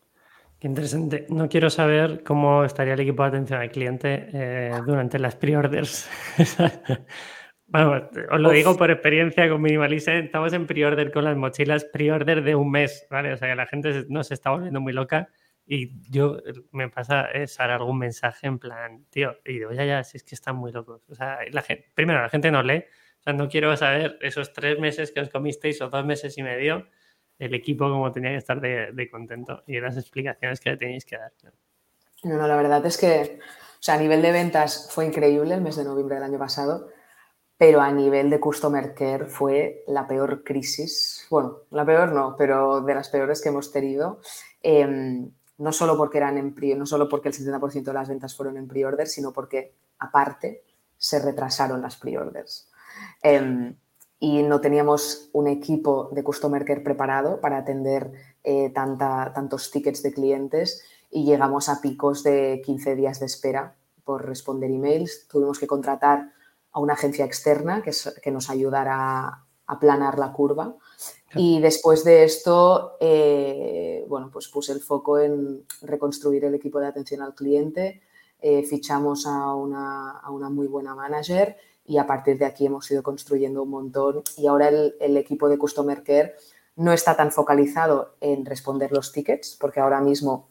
[0.63, 1.25] Interesante.
[1.27, 6.09] No quiero saber cómo estaría el equipo de atención al cliente eh, durante las pre-orders.
[7.67, 10.15] bueno, os lo digo por experiencia con Minimalista.
[10.15, 13.33] Estamos en pre-order con las mochilas, pre-order de un mes, ¿vale?
[13.33, 15.27] O sea que la gente no se está volviendo muy loca.
[15.65, 16.37] Y yo
[16.71, 20.23] me pasa es dar algún mensaje en plan, tío, y digo, ya, ya, si es
[20.23, 21.01] que están muy locos.
[21.09, 22.85] O sea, la gente, primero, la gente no lee,
[23.19, 26.43] o sea, no quiero saber esos tres meses que os comisteis o dos meses y
[26.43, 26.87] medio,
[27.45, 31.17] el equipo como tenía que estar de, contento y las explicaciones que le tenéis que
[31.17, 31.31] dar.
[32.23, 35.61] No, no, la verdad es que, o sea, a nivel de ventas fue increíble el
[35.61, 36.89] mes de noviembre del año pasado,
[37.57, 42.81] pero a nivel de customer care fue la peor crisis, bueno, la peor no, pero
[42.81, 44.21] de las peores que hemos tenido.
[44.61, 48.35] Em, no solo porque eran en pre, no solo porque el 70% de las ventas
[48.35, 50.63] fueron en pre-order, sino porque aparte
[50.97, 52.69] se retrasaron las pre-orders.
[53.21, 53.75] Em,
[54.23, 58.13] y no teníamos un equipo de Customer Care preparado para atender
[58.45, 60.81] eh, tantos tickets de clientes
[61.11, 65.27] y llegamos a picos de 15 días de espera por responder emails.
[65.27, 66.31] Tuvimos que contratar
[66.71, 67.91] a una agencia externa que,
[68.23, 70.73] que nos ayudara a planar la curva.
[71.35, 76.87] Y después de esto, eh, bueno, pues puse el foco en reconstruir el equipo de
[76.87, 78.01] atención al cliente,
[78.39, 82.89] eh, fichamos a una, a una, muy buena manager y a partir de aquí hemos
[82.91, 86.35] ido construyendo un montón y ahora el, equipo de Customer Care
[86.75, 90.49] no está tan focalizado en responder los tickets porque ahora mismo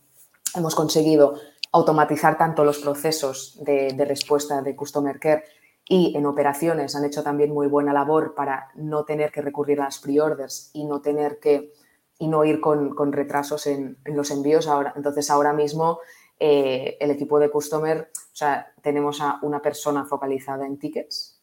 [0.54, 1.34] hemos conseguido
[1.72, 5.44] automatizar tanto los procesos de, respuesta de Customer Care
[5.88, 9.84] y en operaciones han hecho también muy buena labor para no tener que recurrir a
[9.84, 11.72] las pre-orders y no tener que
[12.18, 14.92] y no ir con, retrasos en, los envíos ahora.
[14.94, 15.98] Entonces ahora mismo
[16.38, 21.42] eh, el equipo de customer, o sea, tenemos a una persona focalizada en tickets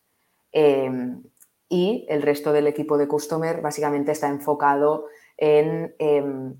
[0.51, 1.23] em,
[1.69, 5.05] y el resto del equipo de customer básicamente está enfocado
[5.37, 6.55] en em,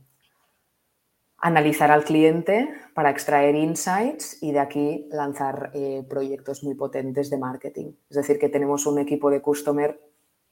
[1.42, 7.38] analizar al cliente para extraer insights y de aquí lanzar eh, proyectos muy potentes de
[7.38, 7.94] marketing.
[8.10, 10.00] Es decir, que tenemos un equipo de customer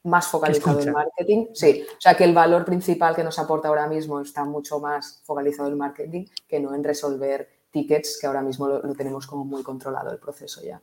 [0.03, 1.47] más focalizado en marketing.
[1.53, 5.21] Sí, o sea que el valor principal que nos aporta ahora mismo está mucho más
[5.25, 9.63] focalizado en marketing que no en resolver tickets, que ahora mismo lo, tenemos como muy
[9.63, 10.81] controlado el proceso ya.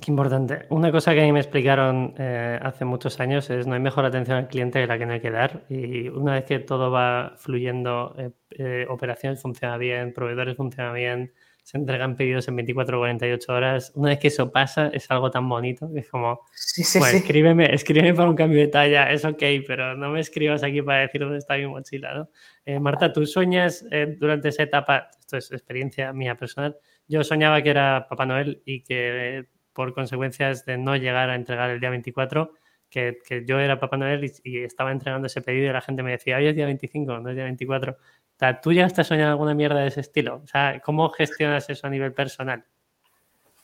[0.00, 0.66] Qué importante.
[0.70, 4.04] Una cosa que a mí me explicaron eh, hace muchos años es no hay mejor
[4.04, 5.64] atención al cliente que la que no hay que dar.
[5.68, 11.32] Y una vez que todo va fluyendo, eh, eh, operaciones funciona bien, proveedores funcionan bien,
[11.68, 13.92] se entregan pedidos en 24 o 48 horas.
[13.94, 17.16] Una vez que eso pasa, es algo tan bonito que es como, sí, sí, sí.
[17.16, 21.00] escríbeme, escríbeme para un cambio de talla, es ok, pero no me escribas aquí para
[21.00, 22.30] decir dónde está mi mochila, ¿no?
[22.64, 27.60] Eh, Marta, ¿tú sueñas eh, durante esa etapa, esto es experiencia mía personal, yo soñaba
[27.62, 31.90] que era Papá Noel y que por consecuencias de no llegar a entregar el día
[31.90, 32.52] 24,
[32.88, 36.12] que, que yo era Papá Noel y, estaba entregando ese pedido y la gente me
[36.12, 37.92] decía, hoy es día 25, no es día 24.
[37.92, 37.96] O
[38.38, 40.40] sea, ¿tú ya estás soñando alguna mierda de ese estilo?
[40.42, 42.64] O sea, ¿cómo gestionas eso a nivel personal?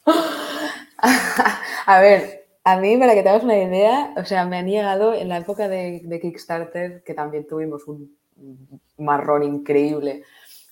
[1.86, 5.14] a ver, a mí, para que te hagas una idea, o sea, me han llegado
[5.14, 8.18] en la época de, Kickstarter, que también tuvimos un
[8.98, 10.24] marrón increíble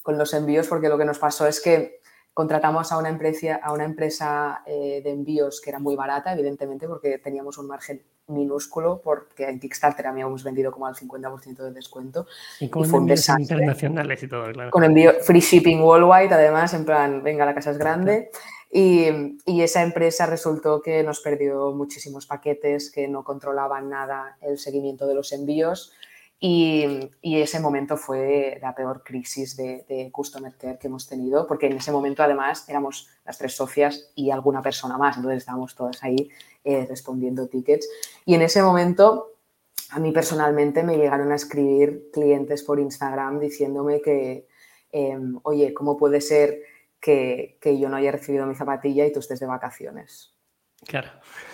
[0.02, 2.00] con los envíos, porque lo que nos pasó es que
[2.34, 6.88] contratamos a una empresa, a una empresa eh, de envíos que era muy barata, evidentemente,
[6.88, 12.26] porque teníamos un margen minúsculo porque en Kickstarter habíamos vendido como al 50% de descuento.
[12.60, 14.70] Y con envíos internacionales y todo, claro.
[14.70, 18.30] Con envío free shipping worldwide, además, en plan, venga, la casa es grande.
[18.70, 24.56] Y, y, esa empresa resultó que nos perdió muchísimos paquetes, que no controlaban nada el
[24.58, 25.92] seguimiento de los envíos.
[26.44, 31.46] Y, y ese momento fue la peor crisis de, de, Customer Care que hemos tenido,
[31.46, 35.76] porque en ese momento además éramos las tres socias y alguna persona más, entonces estábamos
[35.76, 36.28] todas ahí
[36.64, 37.88] eh, respondiendo tickets.
[38.24, 39.36] Y en ese momento,
[39.90, 44.48] a mí personalmente me llegaron a escribir clientes por Instagram diciéndome que,
[44.90, 46.60] em, oye, ¿cómo puede ser
[47.00, 50.31] que, que, yo no haya recibido mi zapatilla y tú estés de vacaciones?
[50.86, 51.08] Claro.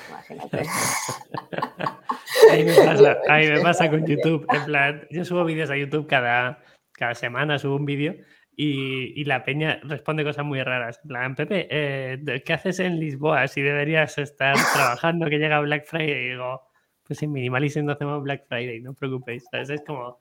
[0.08, 0.62] Imagínate.
[2.50, 4.46] ahí, me pasa, ahí me pasa con YouTube.
[4.52, 6.62] En plan, yo subo vídeos a YouTube cada,
[6.92, 8.14] cada semana, subo un vídeo
[8.60, 10.98] y, la peña responde cosas muy raras.
[11.04, 15.86] En plan, Pepe, eh, ¿qué haces en Lisboa si deberías estar trabajando que llega Black
[15.86, 16.24] Friday?
[16.24, 16.62] Y digo,
[17.04, 19.44] pues en Minimalism no hacemos Black Friday, no os preocupéis.
[19.52, 20.20] Es como,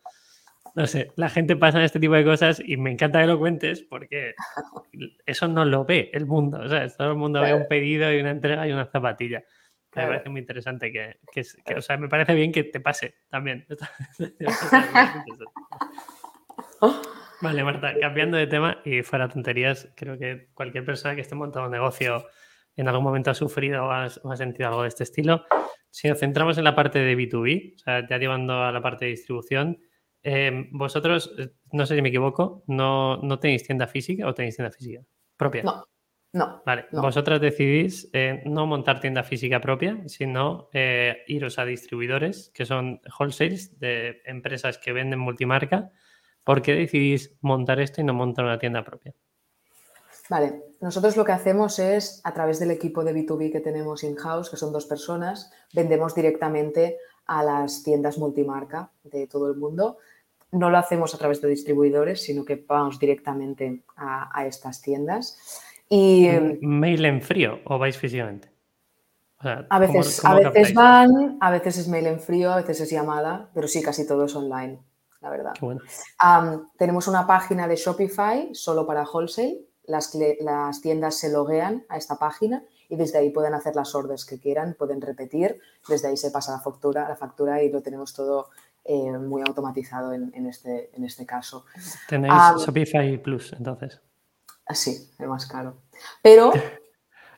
[0.77, 3.39] no sé, la gente pasa en este tipo de cosas y me encanta que lo
[3.39, 4.35] cuentes porque
[5.25, 6.59] eso no lo ve el mundo.
[6.59, 9.43] O sea, todo el mundo ve un pedido y una entrega y una zapatilla.
[9.95, 11.41] Me parece muy interesante que, que,
[11.75, 13.65] o sea, me parece bien que te pase también.
[17.41, 21.65] Vale, Marta, cambiando de tema y fuera tonterías, creo que cualquier persona que esté montando
[21.65, 22.27] un negocio
[22.75, 25.43] en algún momento ha sufrido o ha, sentido algo de este estilo.
[25.89, 29.05] Si nos centramos en la parte de B2B, o sea, ya llevando a la parte
[29.05, 29.79] de distribución,
[30.29, 34.57] eh, vosotros, eh, no sé si me equivoco, no, no tenéis tienda física o tenéis
[34.57, 35.01] tienda física
[35.37, 35.63] propia.
[35.63, 35.85] No,
[36.33, 36.61] no.
[36.65, 40.69] Vale, vosotras decidís eh, no montar tienda física propia, sino
[41.27, 45.91] iros a distribuidores que son wholesales de empresas que venden multimarca
[46.47, 49.13] ¿Por qué decidís montar esto y no montar una tienda propia?
[50.29, 54.49] Vale, nosotros lo que hacemos es, a través del equipo de B2B que tenemos in-house,
[54.49, 59.97] que son dos personas, vendemos directamente a las tiendas multimarca de todo el mundo.
[60.51, 65.37] No lo hacemos a través de distribuidores, sino que vamos directamente a, estas tiendas.
[65.89, 66.29] Y,
[66.61, 68.49] ¿Mail en frío o vais físicamente?
[69.39, 73.51] a veces, a veces van, a veces es mail en frío, a veces es llamada,
[73.53, 74.79] pero sí, casi todo es online
[75.21, 75.53] la verdad.
[76.77, 79.61] tenemos una página de Shopify solo para wholesale.
[79.85, 84.25] Las, las, tiendas se loguean a esta página y desde ahí pueden hacer las órdenes
[84.25, 88.13] que quieran, pueden repetir, desde ahí se pasa la factura, la factura y lo tenemos
[88.13, 88.49] todo
[88.87, 91.65] eh, muy automatizado en, este, en este caso.
[92.07, 92.33] Tenéis
[92.65, 94.01] Shopify Plus, entonces.
[94.65, 95.81] Ah, sí, el más caro.
[96.21, 96.51] Pero...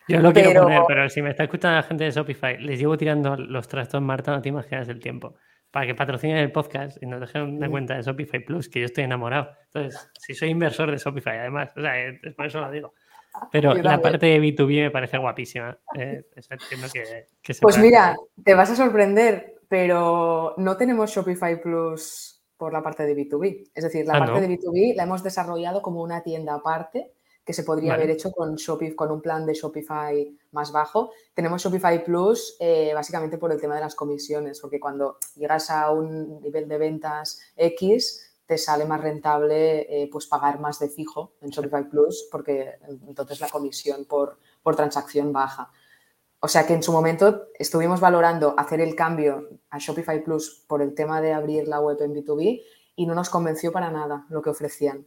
[0.08, 2.96] Yo lo quiero poner, pero si me está escuchando la gente de Shopify, les llevo
[2.96, 5.36] tirando los trastos, Marta, no te imaginas el tiempo
[5.70, 8.86] para que patrocinen el podcast y nos dejen una cuenta de Shopify Plus, que yo
[8.86, 9.50] estoy enamorado.
[9.66, 11.92] Entonces, si soy inversor de Shopify, además, o sea,
[12.36, 12.94] por eso lo digo.
[13.52, 15.78] Pero la parte de B2B me parece guapísima.
[15.96, 16.24] Eh,
[17.60, 23.16] pues mira, te vas a sorprender, pero no tenemos Shopify Plus por la parte de
[23.16, 23.70] B2B.
[23.72, 27.12] Es decir, la ah, parte de B2B la hemos desarrollado como una tienda aparte
[27.44, 31.12] que se podría haber hecho con, Shopify, con un plan de Shopify más bajo.
[31.34, 35.92] Tenemos Shopify Plus eh, básicamente por el tema de las comisiones, porque cuando llegas a
[35.92, 41.34] un nivel de ventas X, te sale más rentable eh, pues pagar más de fijo
[41.42, 42.74] en Shopify Plus porque
[43.06, 45.70] entonces la comisión por, por transacción baja.
[46.40, 50.80] O sea que en su momento estuvimos valorando hacer el cambio a Shopify Plus por
[50.80, 52.62] el tema de abrir la web en B2B
[52.96, 55.06] y no nos convenció para nada lo que ofrecían.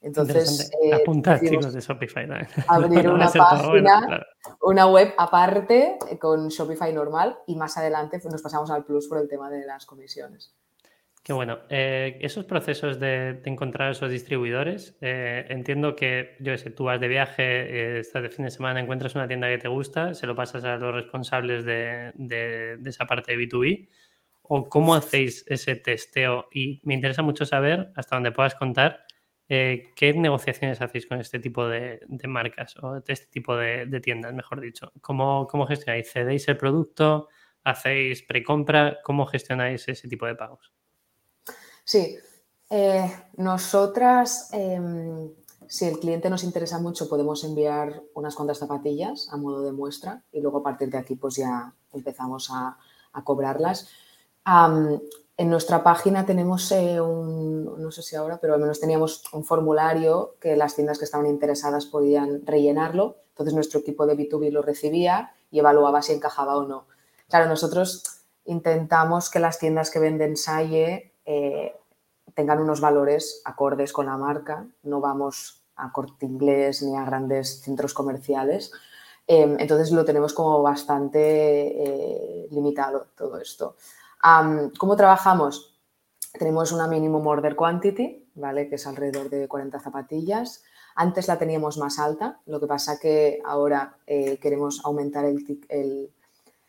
[0.00, 1.02] Entonces, eh,
[1.40, 2.28] chicos de Shopify.
[2.68, 4.26] Abrir una página,
[4.62, 9.18] una web aparte eh, con Shopify normal y más adelante nos pasamos al Plus por
[9.18, 10.54] el tema de las comisiones.
[11.26, 11.58] Qué bueno.
[11.70, 17.08] Eh, esos procesos de, encontrar esos distribuidores, eh, entiendo que, yo sé, tú vas de
[17.08, 20.36] viaje, eh, estás de fin de semana, encuentras una tienda que te gusta, se lo
[20.36, 23.88] pasas a los responsables de, esa parte de B2B,
[24.42, 26.46] o cómo hacéis ese testeo.
[26.52, 29.04] Y me interesa mucho saber, hasta donde puedas contar,
[29.48, 34.60] qué negociaciones hacéis con este tipo de, marcas o de este tipo de, tiendas, mejor
[34.60, 34.92] dicho.
[35.00, 36.08] ¿Cómo, ¿Cómo gestionáis?
[36.08, 37.26] ¿Cedéis el producto?
[37.64, 38.98] ¿Hacéis precompra?
[39.02, 40.72] ¿Cómo gestionáis ese tipo de pagos?
[41.86, 42.18] Sí,
[42.68, 45.30] eh, nosotras, em,
[45.68, 50.24] si el cliente nos interesa mucho, podemos enviar unas cuantas zapatillas a modo de muestra
[50.32, 52.76] y luego a partir de aquí pues ya empezamos a,
[53.24, 53.88] cobrarlas.
[55.38, 59.44] en nuestra página tenemos eh, un, no sé si ahora, pero al menos teníamos un
[59.44, 63.16] formulario que las tiendas que estaban interesadas podían rellenarlo.
[63.30, 66.86] Entonces nuestro equipo de B2B lo recibía y evaluaba si encajaba o no.
[67.28, 68.02] Claro, nosotros
[68.44, 71.74] intentamos que las tiendas que venden Salle eh,
[72.34, 77.60] tengan unos valores acordes con la marca, no vamos a corte inglés ni a grandes
[77.60, 78.72] centros comerciales.
[79.26, 83.76] Em, entonces lo tenemos como bastante eh, limitado todo esto.
[84.78, 85.78] ¿Cómo trabajamos?
[86.32, 88.68] Tenemos una minimum order quantity, ¿vale?
[88.68, 90.64] que es alrededor de 40 zapatillas.
[90.96, 96.10] Antes la teníamos más alta, lo que pasa que ahora eh, queremos aumentar el,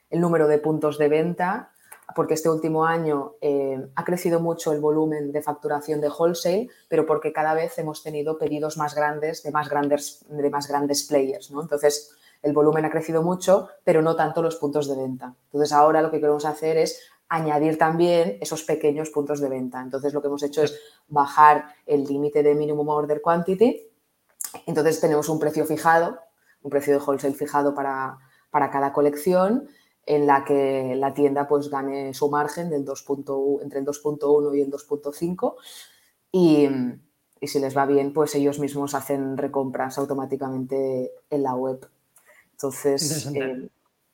[0.10, 1.72] el número de puntos de venta
[2.16, 7.06] porque este último año eh, ha crecido mucho el volumen de facturación de wholesale, pero
[7.06, 11.52] porque cada vez hemos tenido pedidos más grandes de más grandes, de más grandes players.
[11.52, 11.62] ¿no?
[11.62, 15.36] Entonces, el volumen ha crecido mucho, pero no tanto los puntos de venta.
[15.46, 19.82] Entonces, ahora lo que queremos hacer es añadir también esos pequeños puntos de venta.
[19.82, 23.82] Entonces, lo que hemos hecho es bajar el límite de minimum order quantity.
[24.66, 26.20] Entonces, tenemos un precio fijado,
[26.62, 28.18] un precio de wholesale fijado para,
[28.50, 29.68] para cada colección
[30.08, 33.06] en la que la tienda pues gane su margen del 2.
[33.62, 35.56] entre el 2.1 y el 2.5
[36.32, 36.70] y,
[37.42, 41.88] y, si les va bien pues ellos mismos hacen recompras automáticamente en la web.
[42.54, 43.68] Entonces, eh,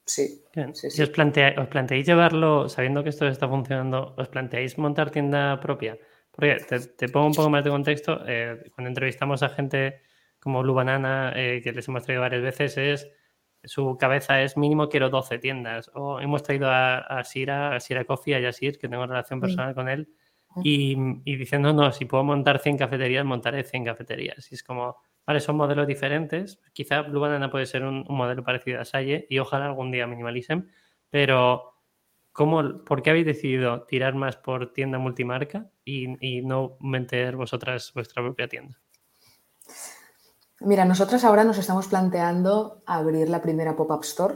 [0.04, 0.42] sí,
[0.74, 5.98] Si os, planteáis llevarlo, sabiendo que esto está funcionando, ¿os planteáis montar tienda propia?
[6.32, 6.58] Porque
[6.98, 10.02] te, pongo un poco más de contexto, eh, cuando entrevistamos a gente
[10.40, 13.08] como Lu Banana, eh, que les hemos traído varias veces, es
[13.64, 15.92] su cabeza es mínimo quiero 12 tiendas.
[15.94, 19.74] O hemos traído a, a Sira, a Sira Coffee, a Yasir, que tengo relación personal
[19.74, 20.10] con él,
[20.64, 20.96] y,
[21.26, 24.52] y, diciendo, no, si puedo montar 100 cafeterías, montaré 100 cafeterías.
[24.52, 26.62] Y es como, vale, son modelos diferentes.
[26.74, 30.70] Quizá Blue Banana puede ser un, modelo parecido a Salle y ojalá algún día minimalicen,
[31.10, 31.80] pero
[32.32, 37.92] ¿cómo, ¿por qué habéis decidido tirar más por tienda multimarca y, y no meter vosotras
[37.94, 38.80] vuestra propia tienda?
[40.66, 44.36] Mira, nosotros ahora nos estamos planteando abrir la primera pop-up store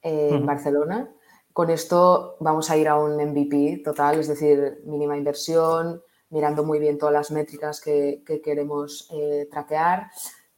[0.00, 1.10] eh, en Barcelona.
[1.52, 6.78] Con esto vamos a ir a un MVP total, es decir, mínima inversión, mirando muy
[6.78, 10.10] bien todas las métricas que, queremos eh, traquear.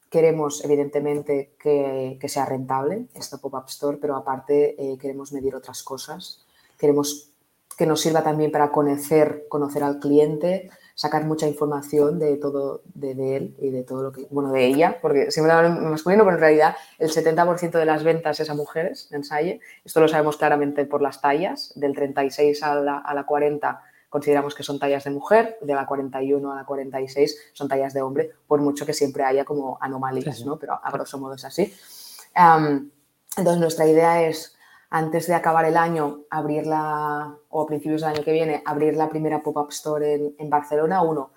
[0.09, 6.47] Queremos, evidentemente, que, sea rentable esta pop-up store, pero aparte eh, queremos medir otras cosas.
[6.79, 7.33] Queremos
[7.77, 13.37] que nos sirva también para conocer, conocer al cliente, sacar mucha información de todo, de,
[13.37, 16.41] él y de todo lo que, bueno, de ella, porque siempre hablo masculino, pero en
[16.41, 19.61] realidad el 70% de las ventas es a mujeres en Salle.
[19.85, 23.83] Esto lo sabemos claramente por las tallas, del 36 a la, a la 40
[24.15, 28.01] consideramos que son tallas de mujer, de la 41 a la 46 son tallas de
[28.01, 30.57] hombre, por mucho que siempre haya como anomalías, ¿no?
[30.57, 31.75] Pero a grosso modo es así.
[33.37, 34.54] entonces, nuestra idea es
[34.95, 39.09] antes de acabar el año, abrirla, o a principios del año que viene, abrir la
[39.09, 41.33] primera pop-up store en, Barcelona, uno,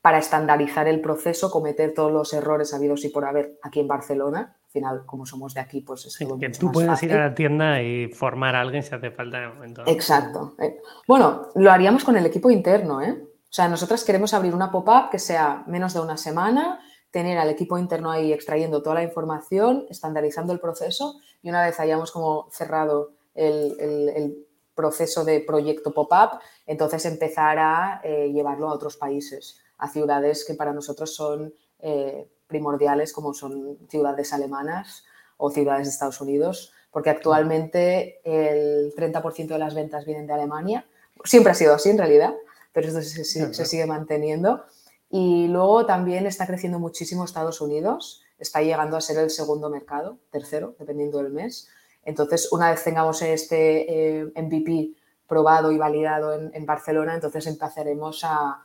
[0.00, 4.56] para estandarizar el proceso, cometer todos los errores habidos y por haber aquí en Barcelona.
[4.64, 7.80] Al final, como somos de aquí, pues es que tú puedes ir a la tienda
[7.80, 9.84] y formar a alguien si hace falta en el momento.
[9.86, 10.56] Exacto.
[10.58, 13.12] Eh, bueno, lo haríamos con el equipo interno, ¿eh?
[13.12, 16.80] O sea, nosotras queremos abrir una pop-up que sea menos de una semana,
[17.14, 21.78] tener al equipo interno ahí extrayendo toda la información, estandarizando el proceso y una vez
[21.78, 24.44] hayamos como cerrado el,
[24.74, 30.54] proceso de proyecto pop-up, entonces empezar a eh, llevarlo a otros países, a ciudades que
[30.54, 35.04] para nosotros son eh, primordiales como son ciudades alemanas
[35.36, 40.84] o ciudades de Estados Unidos, porque actualmente el 30% de las ventas vienen de Alemania,
[41.22, 42.34] siempre ha sido así en realidad,
[42.72, 44.64] pero esto se, sigue manteniendo.
[45.10, 50.18] Y luego también está creciendo muchísimo Estados Unidos, está llegando a ser el segundo mercado,
[50.30, 51.68] tercero, dependiendo del mes.
[52.04, 54.94] Entonces, una vez tengamos este eh, MVP
[55.26, 58.62] probado y validado en, Barcelona, entonces empezaremos a,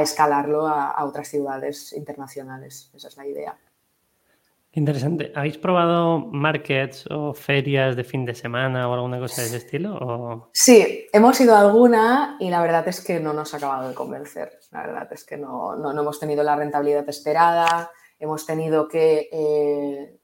[0.00, 2.90] escalarlo a, otras ciudades internacionales.
[2.94, 3.58] Esa es la idea.
[4.72, 5.32] Interesante.
[5.34, 10.48] ¿Habéis probado markets o ferias de fin de semana o alguna cosa de ese estilo?
[10.52, 13.94] Sí, hemos ido a alguna y la verdad es que no nos ha acabado de
[13.94, 14.60] convencer.
[14.70, 17.90] La verdad es que no, hemos tenido la rentabilidad esperada,
[18.20, 20.20] hemos tenido que eh,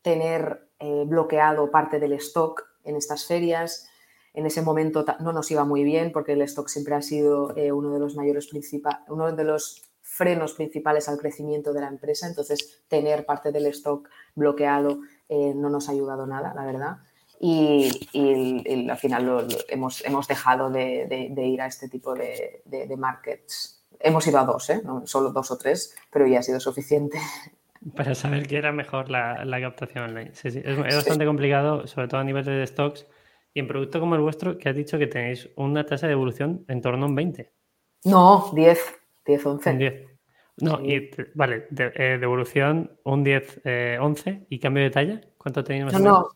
[0.00, 3.88] tener eh, bloqueado parte del stock en estas ferias.
[4.32, 7.72] En ese momento no nos iba muy bien porque el stock siempre ha sido eh,
[7.72, 9.82] uno de los mayores principales, uno de los
[10.16, 12.26] frenos principales al crecimiento de la empresa.
[12.26, 16.96] Entonces, tener parte del stock bloqueado eh, no nos ha ayudado nada, la verdad.
[17.38, 17.90] Y,
[18.88, 23.86] al final hemos, hemos, dejado de, ir a este tipo de, markets.
[24.00, 24.80] Hemos ido a dos, ¿eh?
[24.82, 27.18] no, solo dos o tres, pero ya ha sido suficiente.
[27.94, 30.32] Para saber que era mejor la, captación online.
[30.42, 33.06] Es, bastante complicado, sobre todo a nivel de stocks.
[33.52, 36.64] Y en producto como el vuestro, que has dicho que tenéis una tasa de evolución
[36.68, 37.52] en torno a un 20.
[38.04, 39.05] No, 10.
[39.26, 40.06] 10, 11.
[40.58, 43.60] No, y vale, eh, devolución un 10,
[44.00, 45.92] 11 eh, y cambio de talla, ¿cuánto tenéis más?
[45.94, 46.28] No, no,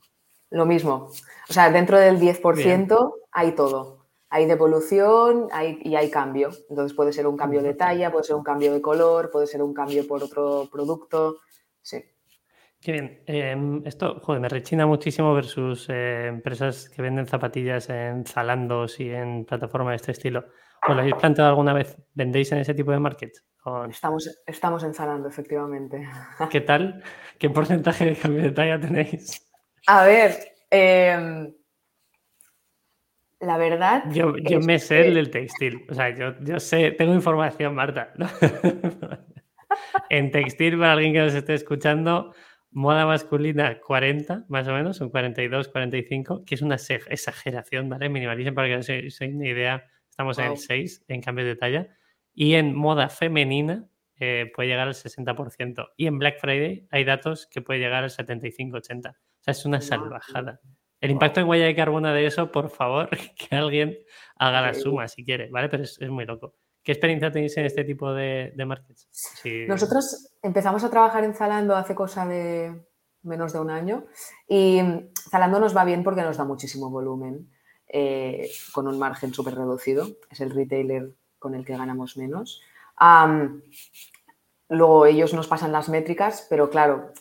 [0.50, 1.10] lo mismo.
[1.48, 4.00] O sea, dentro del 10% hay todo.
[4.28, 6.50] Hay devolución hay, y hay cambio.
[6.68, 9.62] Entonces puede ser un cambio de talla, puede ser un cambio de color, puede ser
[9.62, 11.38] un cambio por otro producto.
[11.80, 12.04] Sí.
[12.80, 13.22] Qué bien.
[13.26, 19.10] Em, esto, joder, me rechina muchísimo versus eh, empresas que venden zapatillas en Zalandos y
[19.10, 20.44] en plataformas de este estilo.
[20.88, 21.96] ¿Os lo habéis planteado alguna vez?
[22.14, 23.32] ¿Vendéis en ese tipo de market?
[23.90, 26.08] Estamos, estamos ensalando, efectivamente.
[26.50, 27.02] ¿Qué tal?
[27.38, 29.46] ¿Qué porcentaje de cambio de talla tenéis?
[29.86, 30.32] A ver,
[30.70, 31.52] em,
[33.40, 34.04] la verdad.
[34.10, 35.84] Yo, yo me sé el del textil.
[35.90, 38.14] O sea, yo, yo sé, tengo información, Marta.
[40.08, 42.34] en textil, para alguien que nos esté escuchando,
[42.70, 48.08] moda masculina 40, más o menos, un 42, 45, que es una exageración, ¿vale?
[48.08, 51.88] Minimalicen para que os den una idea estamos en el 6 en cambio de talla.
[52.34, 53.88] Y en moda femenina
[54.18, 55.92] eh, puede llegar al 60%.
[55.96, 59.10] Y en Black Friday hay datos que puede llegar al 75-80%.
[59.10, 60.60] O sea, es una salvajada.
[61.00, 63.96] El impacto en huella de carbono de eso, por favor, que alguien
[64.36, 65.68] haga la suma si quiere, ¿vale?
[65.70, 66.54] Pero es, muy loco.
[66.82, 69.08] ¿Qué experiencia tenéis en este tipo de, markets?
[69.66, 72.86] Nosotros empezamos a trabajar en Zalando hace cosa de
[73.22, 74.06] menos de un año
[74.48, 74.80] y
[75.30, 77.50] Zalando nos va bien porque nos da muchísimo volumen.
[77.92, 80.06] Eh, con un margen súper reducido.
[80.30, 81.10] Es el retailer
[81.40, 82.62] con el que ganamos menos.
[84.68, 87.12] luego ellos nos pasan las métricas, pero claro,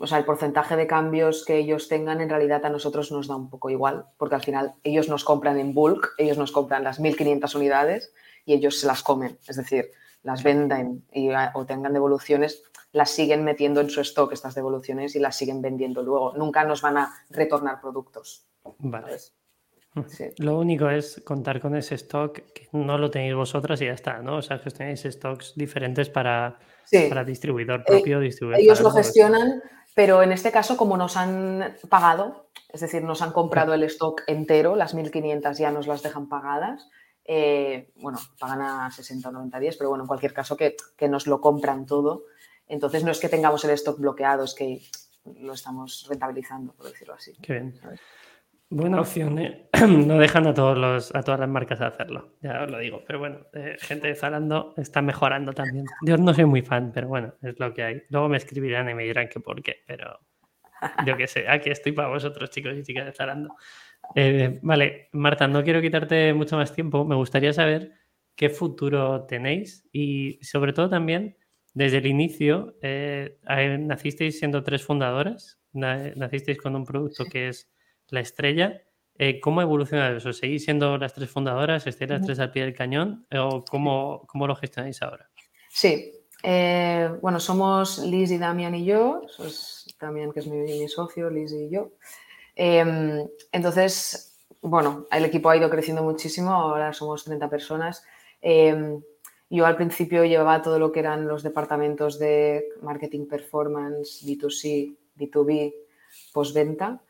[0.00, 3.36] o sea, el porcentaje de cambios que ellos tengan en realidad a nosotros nos da
[3.36, 7.00] un poco igual, porque al final ellos nos compran en bulk, ellos nos compran las
[7.00, 8.12] 1.500 unidades
[8.44, 13.44] y ellos se las comen, es decir, las venden y, o tengan devoluciones, las siguen
[13.44, 16.32] metiendo en su stock estas devoluciones y las siguen vendiendo luego.
[16.36, 18.46] Nunca nos van a retornar productos.
[18.78, 19.18] Vale.
[20.38, 24.20] Lo único es contar con ese stock que no lo tenéis vosotras y ya está,
[24.20, 24.36] ¿no?
[24.36, 26.58] O sea, tenéis stocks diferentes para,
[27.08, 29.62] para distribuidor propio, eh, Ellos lo gestionan,
[29.94, 34.22] pero en este caso, como nos han pagado, es decir, nos han comprado el stock
[34.26, 36.88] entero, las 1.500 ya nos las dejan pagadas.
[37.24, 41.08] Eh, bueno, pagan a 60 o 90 días, pero bueno, en cualquier caso que, que
[41.08, 42.24] nos lo compran todo.
[42.68, 44.82] Entonces no es que tengamos el stock bloqueado, es que
[45.40, 47.32] lo estamos rentabilizando, por decirlo así.
[47.42, 47.80] Qué bien.
[48.68, 49.68] Buena opción, ¿eh?
[49.86, 53.04] No dejan a, todos los, a todas las marcas hacerlo, ya os lo digo.
[53.06, 55.84] Pero bueno, eh, gente de Zalando está mejorando también.
[56.02, 58.02] Yo no soy muy fan, pero bueno, es lo que hay.
[58.08, 60.18] Luego me escribirán y me dirán que por qué, pero
[61.06, 63.54] yo qué sé, aquí estoy para vosotros, chicos y chicas de Zalando.
[64.16, 67.04] Eh, vale, Marta, no quiero quitarte mucho más tiempo.
[67.04, 67.92] Me gustaría saber
[68.34, 71.36] qué futuro tenéis y sobre todo también,
[71.72, 77.70] desde el inicio, nacisteis siendo tres fundadoras, nacisteis con un producto que es
[78.10, 78.82] la estrella.
[79.18, 80.32] Eh, ¿Cómo ha evolucionado eso?
[80.32, 81.86] ¿Seguís siendo las tres fundadoras?
[81.86, 83.26] ¿Estáis las tres al pie del cañón?
[83.34, 85.30] ¿O cómo, cómo lo gestionáis ahora?
[85.70, 86.12] Sí.
[86.42, 89.22] Eh, bueno, somos Liz y Damian y yo.
[89.98, 91.92] Damian, que es mi, socio, Liz y yo.
[92.54, 96.50] Em, entonces, bueno, el equipo ha ido creciendo muchísimo.
[96.50, 98.04] Ahora somos 30 personas.
[98.42, 99.00] Em,
[99.48, 105.74] yo al principio llevaba todo lo que eran los departamentos de marketing performance, B2C, B2B,
[106.32, 107.00] postventa.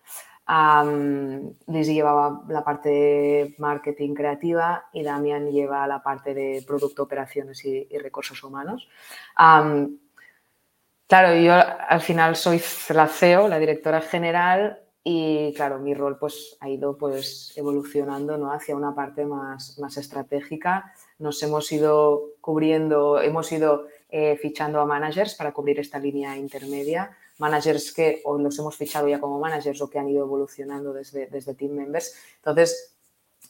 [0.49, 7.65] Um, llevaba la parte de marketing creativa y Damian lleva la parte de producto, operaciones
[7.65, 8.89] y, recursos humanos.
[11.09, 16.57] claro, yo al final soy la CEO, la directora general, y claro, mi rol pues
[16.59, 18.51] ha ido pues evolucionando ¿no?
[18.51, 20.93] hacia una parte más, más estratégica.
[21.21, 27.17] Nos hemos ido cubriendo, hemos ido eh, fichando a managers para cubrir esta línea intermedia.
[27.39, 31.27] Managers que o los hemos fichado ya como managers o que han ido evolucionando desde,
[31.27, 32.15] desde team members.
[32.37, 32.95] Entonces,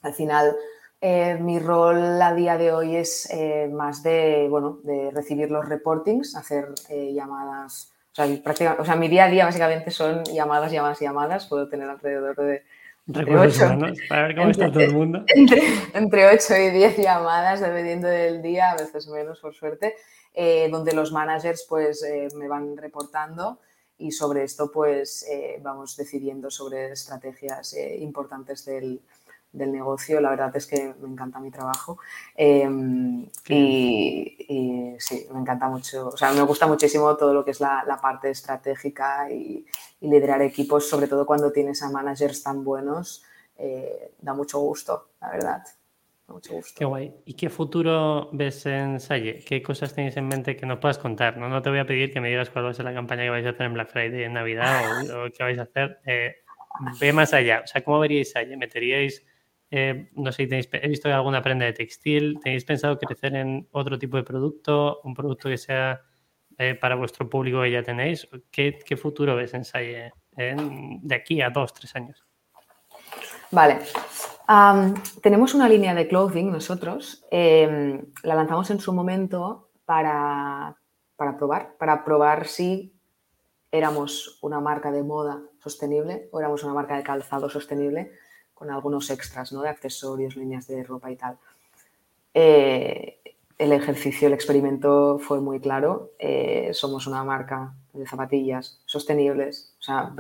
[0.03, 0.57] al final,
[1.01, 5.69] eh, mi rol a día de hoy es eh, más de, bueno, de recibir los
[5.69, 11.47] reportings, hacer llamadas o sea, mi día a día básicamente son llamadas, llamadas, llamadas.
[11.47, 12.63] Puedo tener alrededor de...
[13.09, 13.79] Entre 8,
[14.09, 15.25] para ver cómo está todo el mundo.
[15.95, 19.95] Entre, 8 y 10 llamadas, dependiendo del día, a veces menos, por suerte,
[20.35, 23.61] eh, donde los managers pues eh, me van reportando
[23.99, 29.01] y sobre esto pues eh, vamos decidiendo sobre estrategias importantes del,
[29.57, 30.21] del negocio.
[30.21, 31.99] La verdad es que me encanta mi trabajo
[32.37, 37.61] em, y, sí, me encanta mucho, o sea, me gusta muchísimo todo lo que es
[37.61, 39.67] la, parte estratégica y,
[40.01, 43.25] liderar equipos, sobre todo cuando tienes a managers tan buenos,
[43.57, 45.65] eh, da mucho gusto, la verdad.
[46.29, 46.75] Mucho gusto.
[46.79, 47.13] Qué guay.
[47.25, 49.45] ¿Y qué futuro ves en Salle?
[49.47, 51.37] ¿Qué cosas tenéis en mente que nos puedas contar?
[51.37, 53.23] No, no te voy a pedir que me digas cuál va a ser la campaña
[53.23, 56.01] que vais a hacer en Black Friday en Navidad o, qué vais a hacer.
[56.05, 56.37] Eh,
[57.01, 57.63] ve más allá.
[57.65, 58.57] O sea, ¿cómo veríais Salle?
[58.57, 59.25] ¿Meteríais
[59.71, 62.39] eh, no sé, tenéis, he visto alguna prenda de textil.
[62.43, 65.01] ¿Tenéis pensado crecer en otro tipo de producto?
[65.05, 66.03] ¿Un producto que sea
[66.59, 68.29] eh, para vuestro público que ya tenéis?
[68.51, 72.27] ¿Qué, futuro ves en Saye de aquí a dos, tres años?
[73.51, 73.81] Vale.
[75.23, 77.25] tenemos una línea de clothing nosotros.
[77.31, 80.77] Em, la lanzamos en su momento para,
[81.17, 82.93] para probar, para probar si
[83.71, 88.13] éramos una marca de moda sostenible o éramos una marca de calzado sostenible
[88.55, 89.63] con algunos extras, ¿no?
[89.63, 91.39] De accesorios, líneas de ropa y tal.
[92.33, 93.19] Eh,
[93.59, 96.13] el ejercicio, el experimento fue muy claro.
[96.19, 100.13] Eh, somos una marca de zapatillas sostenibles, o sea,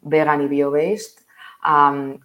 [0.00, 1.21] vegan y bio-based,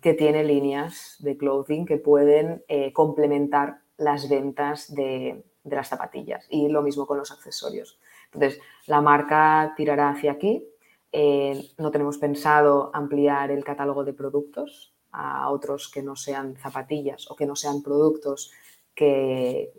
[0.02, 6.48] que tiene líneas de clothing que pueden eh, complementar las ventas de, de, las zapatillas.
[6.50, 8.00] Y lo mismo con los accesorios.
[8.34, 10.68] Entonces, la marca tirará hacia aquí.
[11.78, 17.36] no tenemos pensado ampliar el catálogo de productos a otros que no sean zapatillas o
[17.36, 18.52] que no sean productos
[18.94, 19.74] que,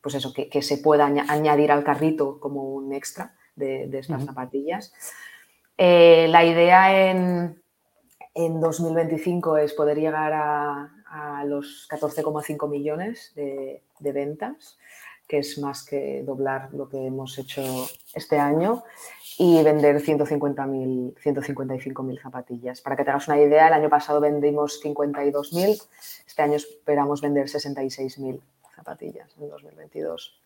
[0.00, 4.92] pues eso, que, se pueda añadir al carrito como un extra de, estas zapatillas.
[5.76, 7.61] Eh, la idea en,
[8.34, 10.90] 2025 es poder llegar a,
[11.44, 14.78] los 14,5 millones de, de ventas,
[15.28, 17.62] que es más que doblar lo que hemos hecho
[18.14, 18.84] este año
[19.38, 22.80] y vender 150.000, 155.000 zapatillas.
[22.80, 25.82] Para que te hagas una idea, el año pasado vendimos 52.000,
[26.26, 28.40] este año esperamos vender 66.000
[28.74, 30.40] zapatillas en 2022.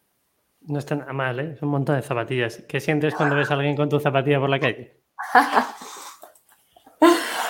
[0.62, 1.53] No está nada mal, ¿eh?
[1.55, 2.62] es un montón de zapatillas.
[2.68, 5.01] ¿Qué sientes cuando ves a alguien con tu zapatilla por la calle?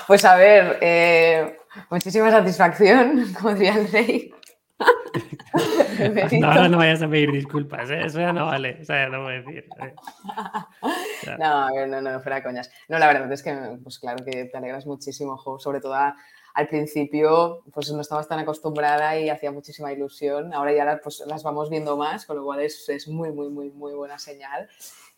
[0.07, 1.57] pues a ver, eh,
[1.90, 4.32] muchísima satisfacción, como diría el rey.
[6.40, 8.02] no, no vayas a pedir disculpas, ¿eh?
[8.04, 9.64] eso ya no vale, eso ya no voy a decir.
[9.80, 9.94] ¿eh?
[11.38, 12.70] No, no, no, fuera coñas.
[12.88, 15.94] No, la verdad es que, pues claro que te alegras muchísimo, sobre todo
[16.57, 20.52] al principio, pues no estabas tan acostumbrada y hacía muchísima ilusión.
[20.54, 23.70] Ahora ya pues, las vamos viendo más, con lo cual es, es muy, muy, muy,
[23.70, 24.68] muy buena señal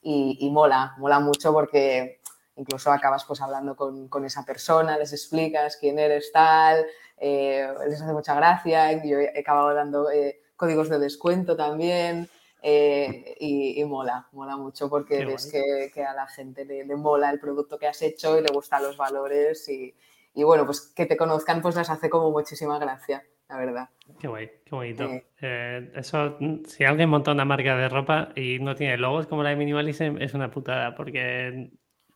[0.03, 2.18] y, y, mola, mola mucho porque
[2.59, 6.85] incluso acabas pues hablando con, con esa persona, les explicas quién eres tal,
[7.17, 12.29] eh, les hace mucha gracia, yo he acabado dando eh, códigos de descuento también
[12.63, 15.51] eh, y, mola, mola mucho porque ves
[15.93, 18.97] que, a la gente le, mola el producto que has hecho y le gustan los
[18.97, 19.95] valores y,
[20.35, 23.89] bueno, pues que te conozcan pues les hace como muchísima gracia, la verdad.
[24.19, 25.09] Qué guay, qué bonito.
[25.41, 26.37] eso,
[26.67, 30.19] si alguien monta una marca de ropa y no tiene logos como la de Minimalism,
[30.21, 31.71] es una putada porque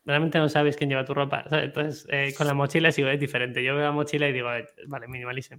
[0.04, 1.44] realmente no sabes quién lleva tu ropa.
[1.50, 3.62] Entonces, eh, con la mochila sí es diferente.
[3.62, 4.48] Yo veo la mochila y digo,
[4.86, 5.58] vale, minimalism.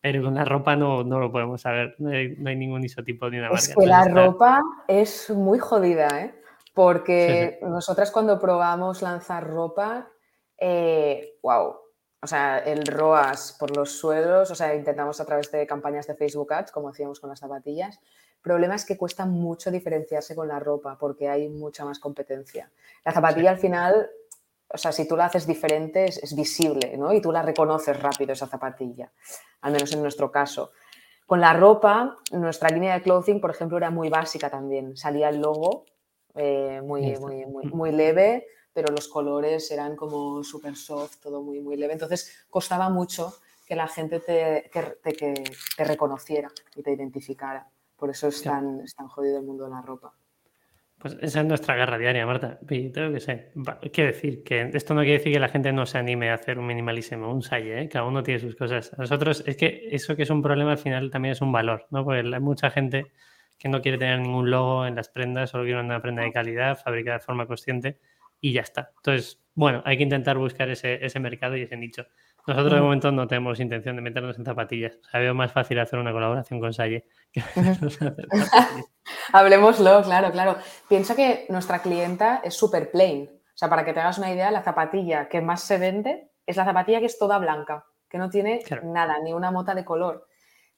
[0.00, 1.94] Pero con la ropa no, no lo podemos saber.
[1.98, 3.62] No hay, ningún isotipo ni una marca.
[3.62, 6.34] Es que la ropa es muy jodida, ¿eh?
[6.74, 10.10] Porque nosotras cuando probamos lanzar ropa,
[10.58, 11.76] eh, wow,
[12.20, 16.16] o sea, el ROAS por los suelos, o sea, intentamos a través de campañas de
[16.16, 18.00] Facebook Ads, como hacíamos con las zapatillas,
[18.44, 22.70] problema es que cuesta mucho diferenciarse con la ropa porque hay mucha más competencia.
[23.04, 24.10] La zapatilla al final,
[24.68, 27.12] o sea, si tú la haces diferente es, visible, ¿no?
[27.12, 29.10] Y tú la reconoces rápido esa zapatilla,
[29.62, 30.72] al menos en nuestro caso.
[31.26, 34.94] Con la ropa, nuestra línea de clothing, por ejemplo, era muy básica también.
[34.94, 35.86] Salía el logo
[36.34, 41.78] eh, muy, muy, muy, leve, pero los colores eran como súper soft, todo muy, muy
[41.78, 41.94] leve.
[41.94, 45.34] Entonces costaba mucho que la gente te, que
[45.76, 47.70] te reconociera y te identificara.
[47.96, 50.12] Por eso es tan, jodido el mundo de la ropa.
[50.98, 52.58] Pues esa es nuestra guerra diaria, Marta.
[52.68, 53.52] Y tengo que sé.
[53.92, 56.58] Quiero decir que esto no quiere decir que la gente no se anime a hacer
[56.58, 57.88] un minimalismo, un salle, ¿eh?
[57.88, 58.96] Cada uno tiene sus cosas.
[58.96, 62.04] nosotros, es que eso que es un problema al final también es un valor, ¿no?
[62.04, 63.12] Porque hay mucha gente
[63.58, 66.78] que no quiere tener ningún logo en las prendas, solo quiere una prenda de calidad,
[66.78, 67.98] fabricada de forma consciente
[68.40, 68.90] y ya está.
[68.96, 72.06] Entonces, bueno, hay que intentar buscar ese, ese mercado y ese nicho.
[72.46, 74.96] Nosotros de momento no tenemos intención de meternos en zapatillas.
[74.96, 77.42] O sea, veo más fácil hacer una colaboración con Salle que
[79.32, 80.56] Hablemoslo, claro, claro.
[80.88, 83.30] Piensa que nuestra clienta es súper plain.
[83.32, 86.56] O sea, para que te hagas una idea, la zapatilla que más se vende es
[86.56, 90.26] la zapatilla que es toda blanca, que no tiene nada, ni una mota de color.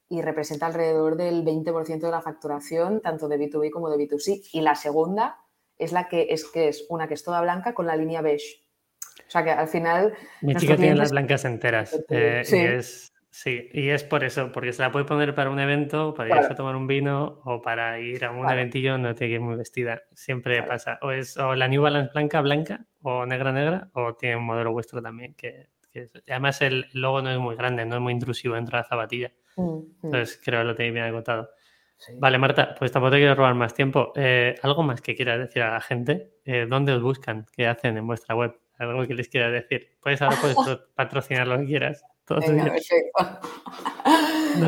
[0.08, 4.50] Y representa alrededor del 20% de la facturación, tanto de B2B como de B2C.
[4.52, 5.40] Y la segunda
[5.78, 8.65] es la que es, que es una que es toda blanca con la línea beige.
[9.26, 10.14] O sea que al final.
[10.40, 11.98] Mi chica tiene las blancas enteras.
[12.08, 12.56] Eh, sí.
[12.56, 16.14] Y es, sí, y es por eso, porque se la puede poner para un evento,
[16.14, 19.34] para irse a tomar un vino o para ir a un eventillo, no tiene que
[19.34, 20.02] ir muy vestida.
[20.14, 20.98] Siempre pasa.
[21.02, 24.72] O es o la New Balance blanca, blanca, o negra, negra, o tiene un modelo
[24.72, 25.34] vuestro también.
[25.34, 25.68] Que,
[26.28, 29.32] además el logo no es muy grande, no es muy intrusivo dentro de la zapatilla.
[29.56, 29.84] Mm, mm.
[30.04, 31.50] Entonces creo que lo tenéis bien agotado.
[32.18, 34.12] Vale, Marta, pues tampoco te quiero robar más tiempo.
[34.14, 36.34] Eh, ¿Algo más que quieras decir a la gente?
[36.44, 37.46] Eh, ¿Dónde os buscan?
[37.52, 38.58] ¿Qué hacen en vuestra web?
[38.78, 39.90] Algo que les quiera decir.
[40.02, 40.56] Puedes ahora puedes
[40.94, 42.02] patrocinar lo que quieras.
[42.28, 42.40] no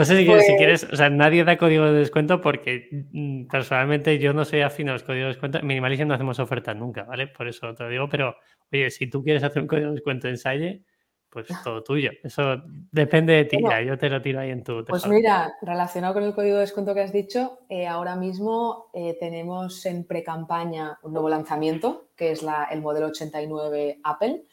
[0.04, 4.32] sé si, pues quieres, o sea, nadie da código de descuento porque mm, personalmente yo
[4.32, 5.60] no soy afín a los códigos de descuento.
[5.62, 7.26] Minimalism no hacemos ofertas nunca, ¿vale?
[7.26, 8.36] Por eso te lo digo, pero
[8.72, 10.84] oye, si tú quieres hacer un código de descuento en Salle,
[11.30, 12.10] pues todo tuyo.
[12.22, 14.84] Eso depende de ti, ya, yo te lo tiro ahí en tu.
[14.84, 19.16] Pues mira, relacionado con el código de descuento que has dicho, eh, ahora mismo eh,
[19.20, 24.44] tenemos en pre-campaña un nuevo lanzamiento, que es la, el modelo 89 Apple,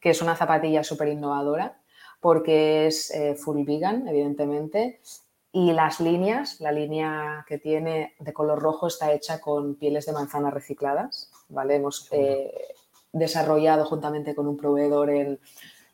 [0.00, 1.80] que es una zapatilla súper innovadora,
[2.20, 5.00] porque es eh, full vegan, evidentemente,
[5.52, 10.12] y las líneas, la línea que tiene de color rojo está hecha con pieles de
[10.12, 11.76] manzana recicladas, ¿vale?
[11.76, 12.10] Hemos
[13.12, 15.38] desarrollado juntamente con un proveedor el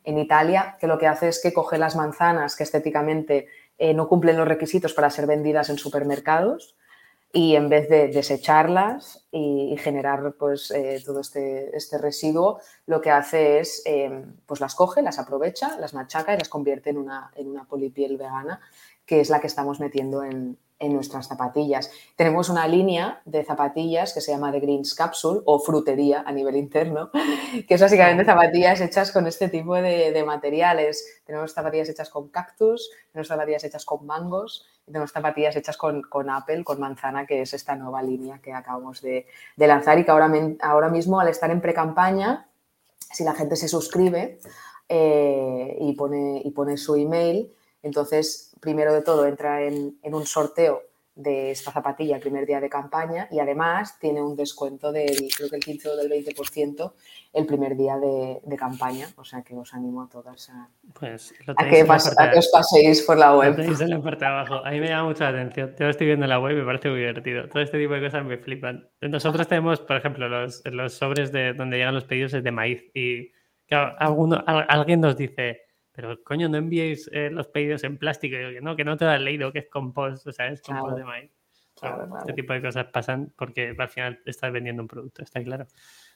[0.03, 3.47] en Italia, que lo que hace es que coge las manzanas que estéticamente
[3.77, 6.75] eh, no cumplen los requisitos para ser vendidas en supermercados
[7.33, 13.09] y en vez de desecharlas y, generar pues, eh, todo este, este, residuo, lo que
[13.09, 17.31] hace es, em, pues las coge, las aprovecha, las machaca y las convierte en una,
[17.35, 18.59] en una polipiel vegana,
[19.05, 21.91] que es la que estamos metiendo en, en nuestras zapatillas.
[22.15, 26.55] Tenemos una línea de zapatillas que se llama The Greens Capsule o frutería a nivel
[26.55, 27.11] interno,
[27.67, 31.21] que es básicamente zapatillas hechas con este tipo de, materiales.
[31.23, 36.29] Tenemos zapatillas hechas con cactus, tenemos zapatillas hechas con mangos y tenemos zapatillas hechas con,
[36.29, 39.27] Apple, con manzana, que es esta nueva línea que acabamos de,
[39.57, 42.49] lanzar y que ahora, ahora mismo al estar en pre-campaña,
[42.97, 44.39] si la gente se suscribe
[44.89, 47.53] eh, y, pone, y pone su email,
[47.83, 50.83] entonces, primero de todo, entra en, un sorteo
[51.13, 55.49] de esta zapatilla el primer día de campaña y además tiene un descuento del, creo
[55.49, 56.93] que el 15 o del 20%
[57.33, 59.07] el primer día de, campaña.
[59.17, 63.49] O sea que os animo a todas a, pues que, os paséis por la web.
[63.49, 64.65] Lo tenéis en la parte de abajo.
[64.65, 65.75] A mí me llama mucha atención.
[65.77, 67.49] Yo estoy viendo la web y me parece muy divertido.
[67.49, 68.89] Todo este tipo de cosas me flipan.
[69.01, 72.89] Nosotros tenemos, por ejemplo, los, los sobres de donde llegan los pedidos es de maíz
[72.93, 73.31] y
[73.75, 75.61] alguno, alguien nos dice
[75.91, 78.35] pero coño, no enviéis eh, los pedidos en plástico.
[78.61, 81.03] No, que no te lo has leído, que es compost, o sea, es compost de
[81.03, 81.31] maíz.
[82.19, 85.65] Este tipo de cosas pasan porque al final estás vendiendo un producto, está claro.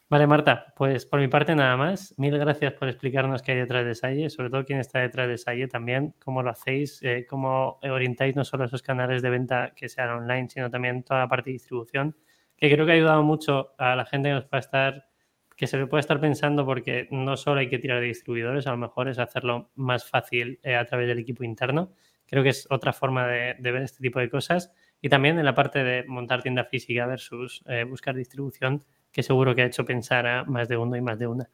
[0.07, 2.13] Vale, Marta, pues por mi parte nada más.
[2.17, 5.37] Mil gracias por explicarnos qué hay detrás de Salle, sobre todo quién está detrás de
[5.39, 9.89] Salle también, cómo lo hacéis, eh, cómo orientáis no solo esos canales de venta que
[9.89, 12.15] sean online, sino también toda la parte de distribución,
[12.55, 15.07] que creo que ha ayudado mucho a la gente que nos va a estar
[15.55, 18.77] que se puede estar pensando porque no solo hay que tirar de distribuidores, a lo
[18.77, 21.93] mejor es hacerlo más fácil eh, a través del equipo interno.
[22.25, 24.71] Creo que es otra forma de, ver este tipo de cosas.
[25.01, 29.55] Y también en la parte de montar tienda física versus eh, buscar distribución, que seguro
[29.55, 31.49] que ha hecho pensar a más de uno y más de una.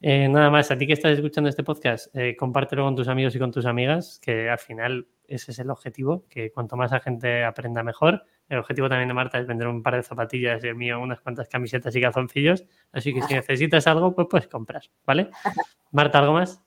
[0.00, 3.38] Eh, nada más, a ti que estás escuchando este podcast, compártelo con tus amigos y
[3.38, 7.44] con tus amigas, que al final ese es el objetivo, que cuanto más la gente
[7.44, 10.76] aprenda mejor el objetivo también de Marta es vender un par de zapatillas y el
[10.76, 12.64] mío unas cuantas camisetas y calzoncillos.
[12.92, 15.30] Así que si necesitas algo, pues puedes comprar, ¿vale?
[15.90, 16.62] Marta, ¿algo más?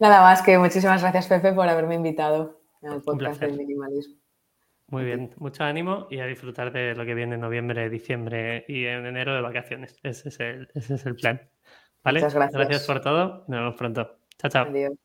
[0.00, 4.16] Nada más que muchísimas gracias, Pepe, por haberme invitado al podcast del minimalismo.
[4.88, 8.84] Muy bien, mucho ánimo y a disfrutar de lo que viene en noviembre, diciembre y
[8.86, 9.98] en enero de vacaciones.
[10.02, 11.40] Ese es el, ese es el plan.
[12.02, 12.20] ¿Vale?
[12.20, 12.54] Muchas gracias.
[12.54, 13.44] Gracias por todo.
[13.48, 14.18] Nos vemos pronto.
[14.38, 14.66] Chao, chao.
[14.66, 15.03] Adiós.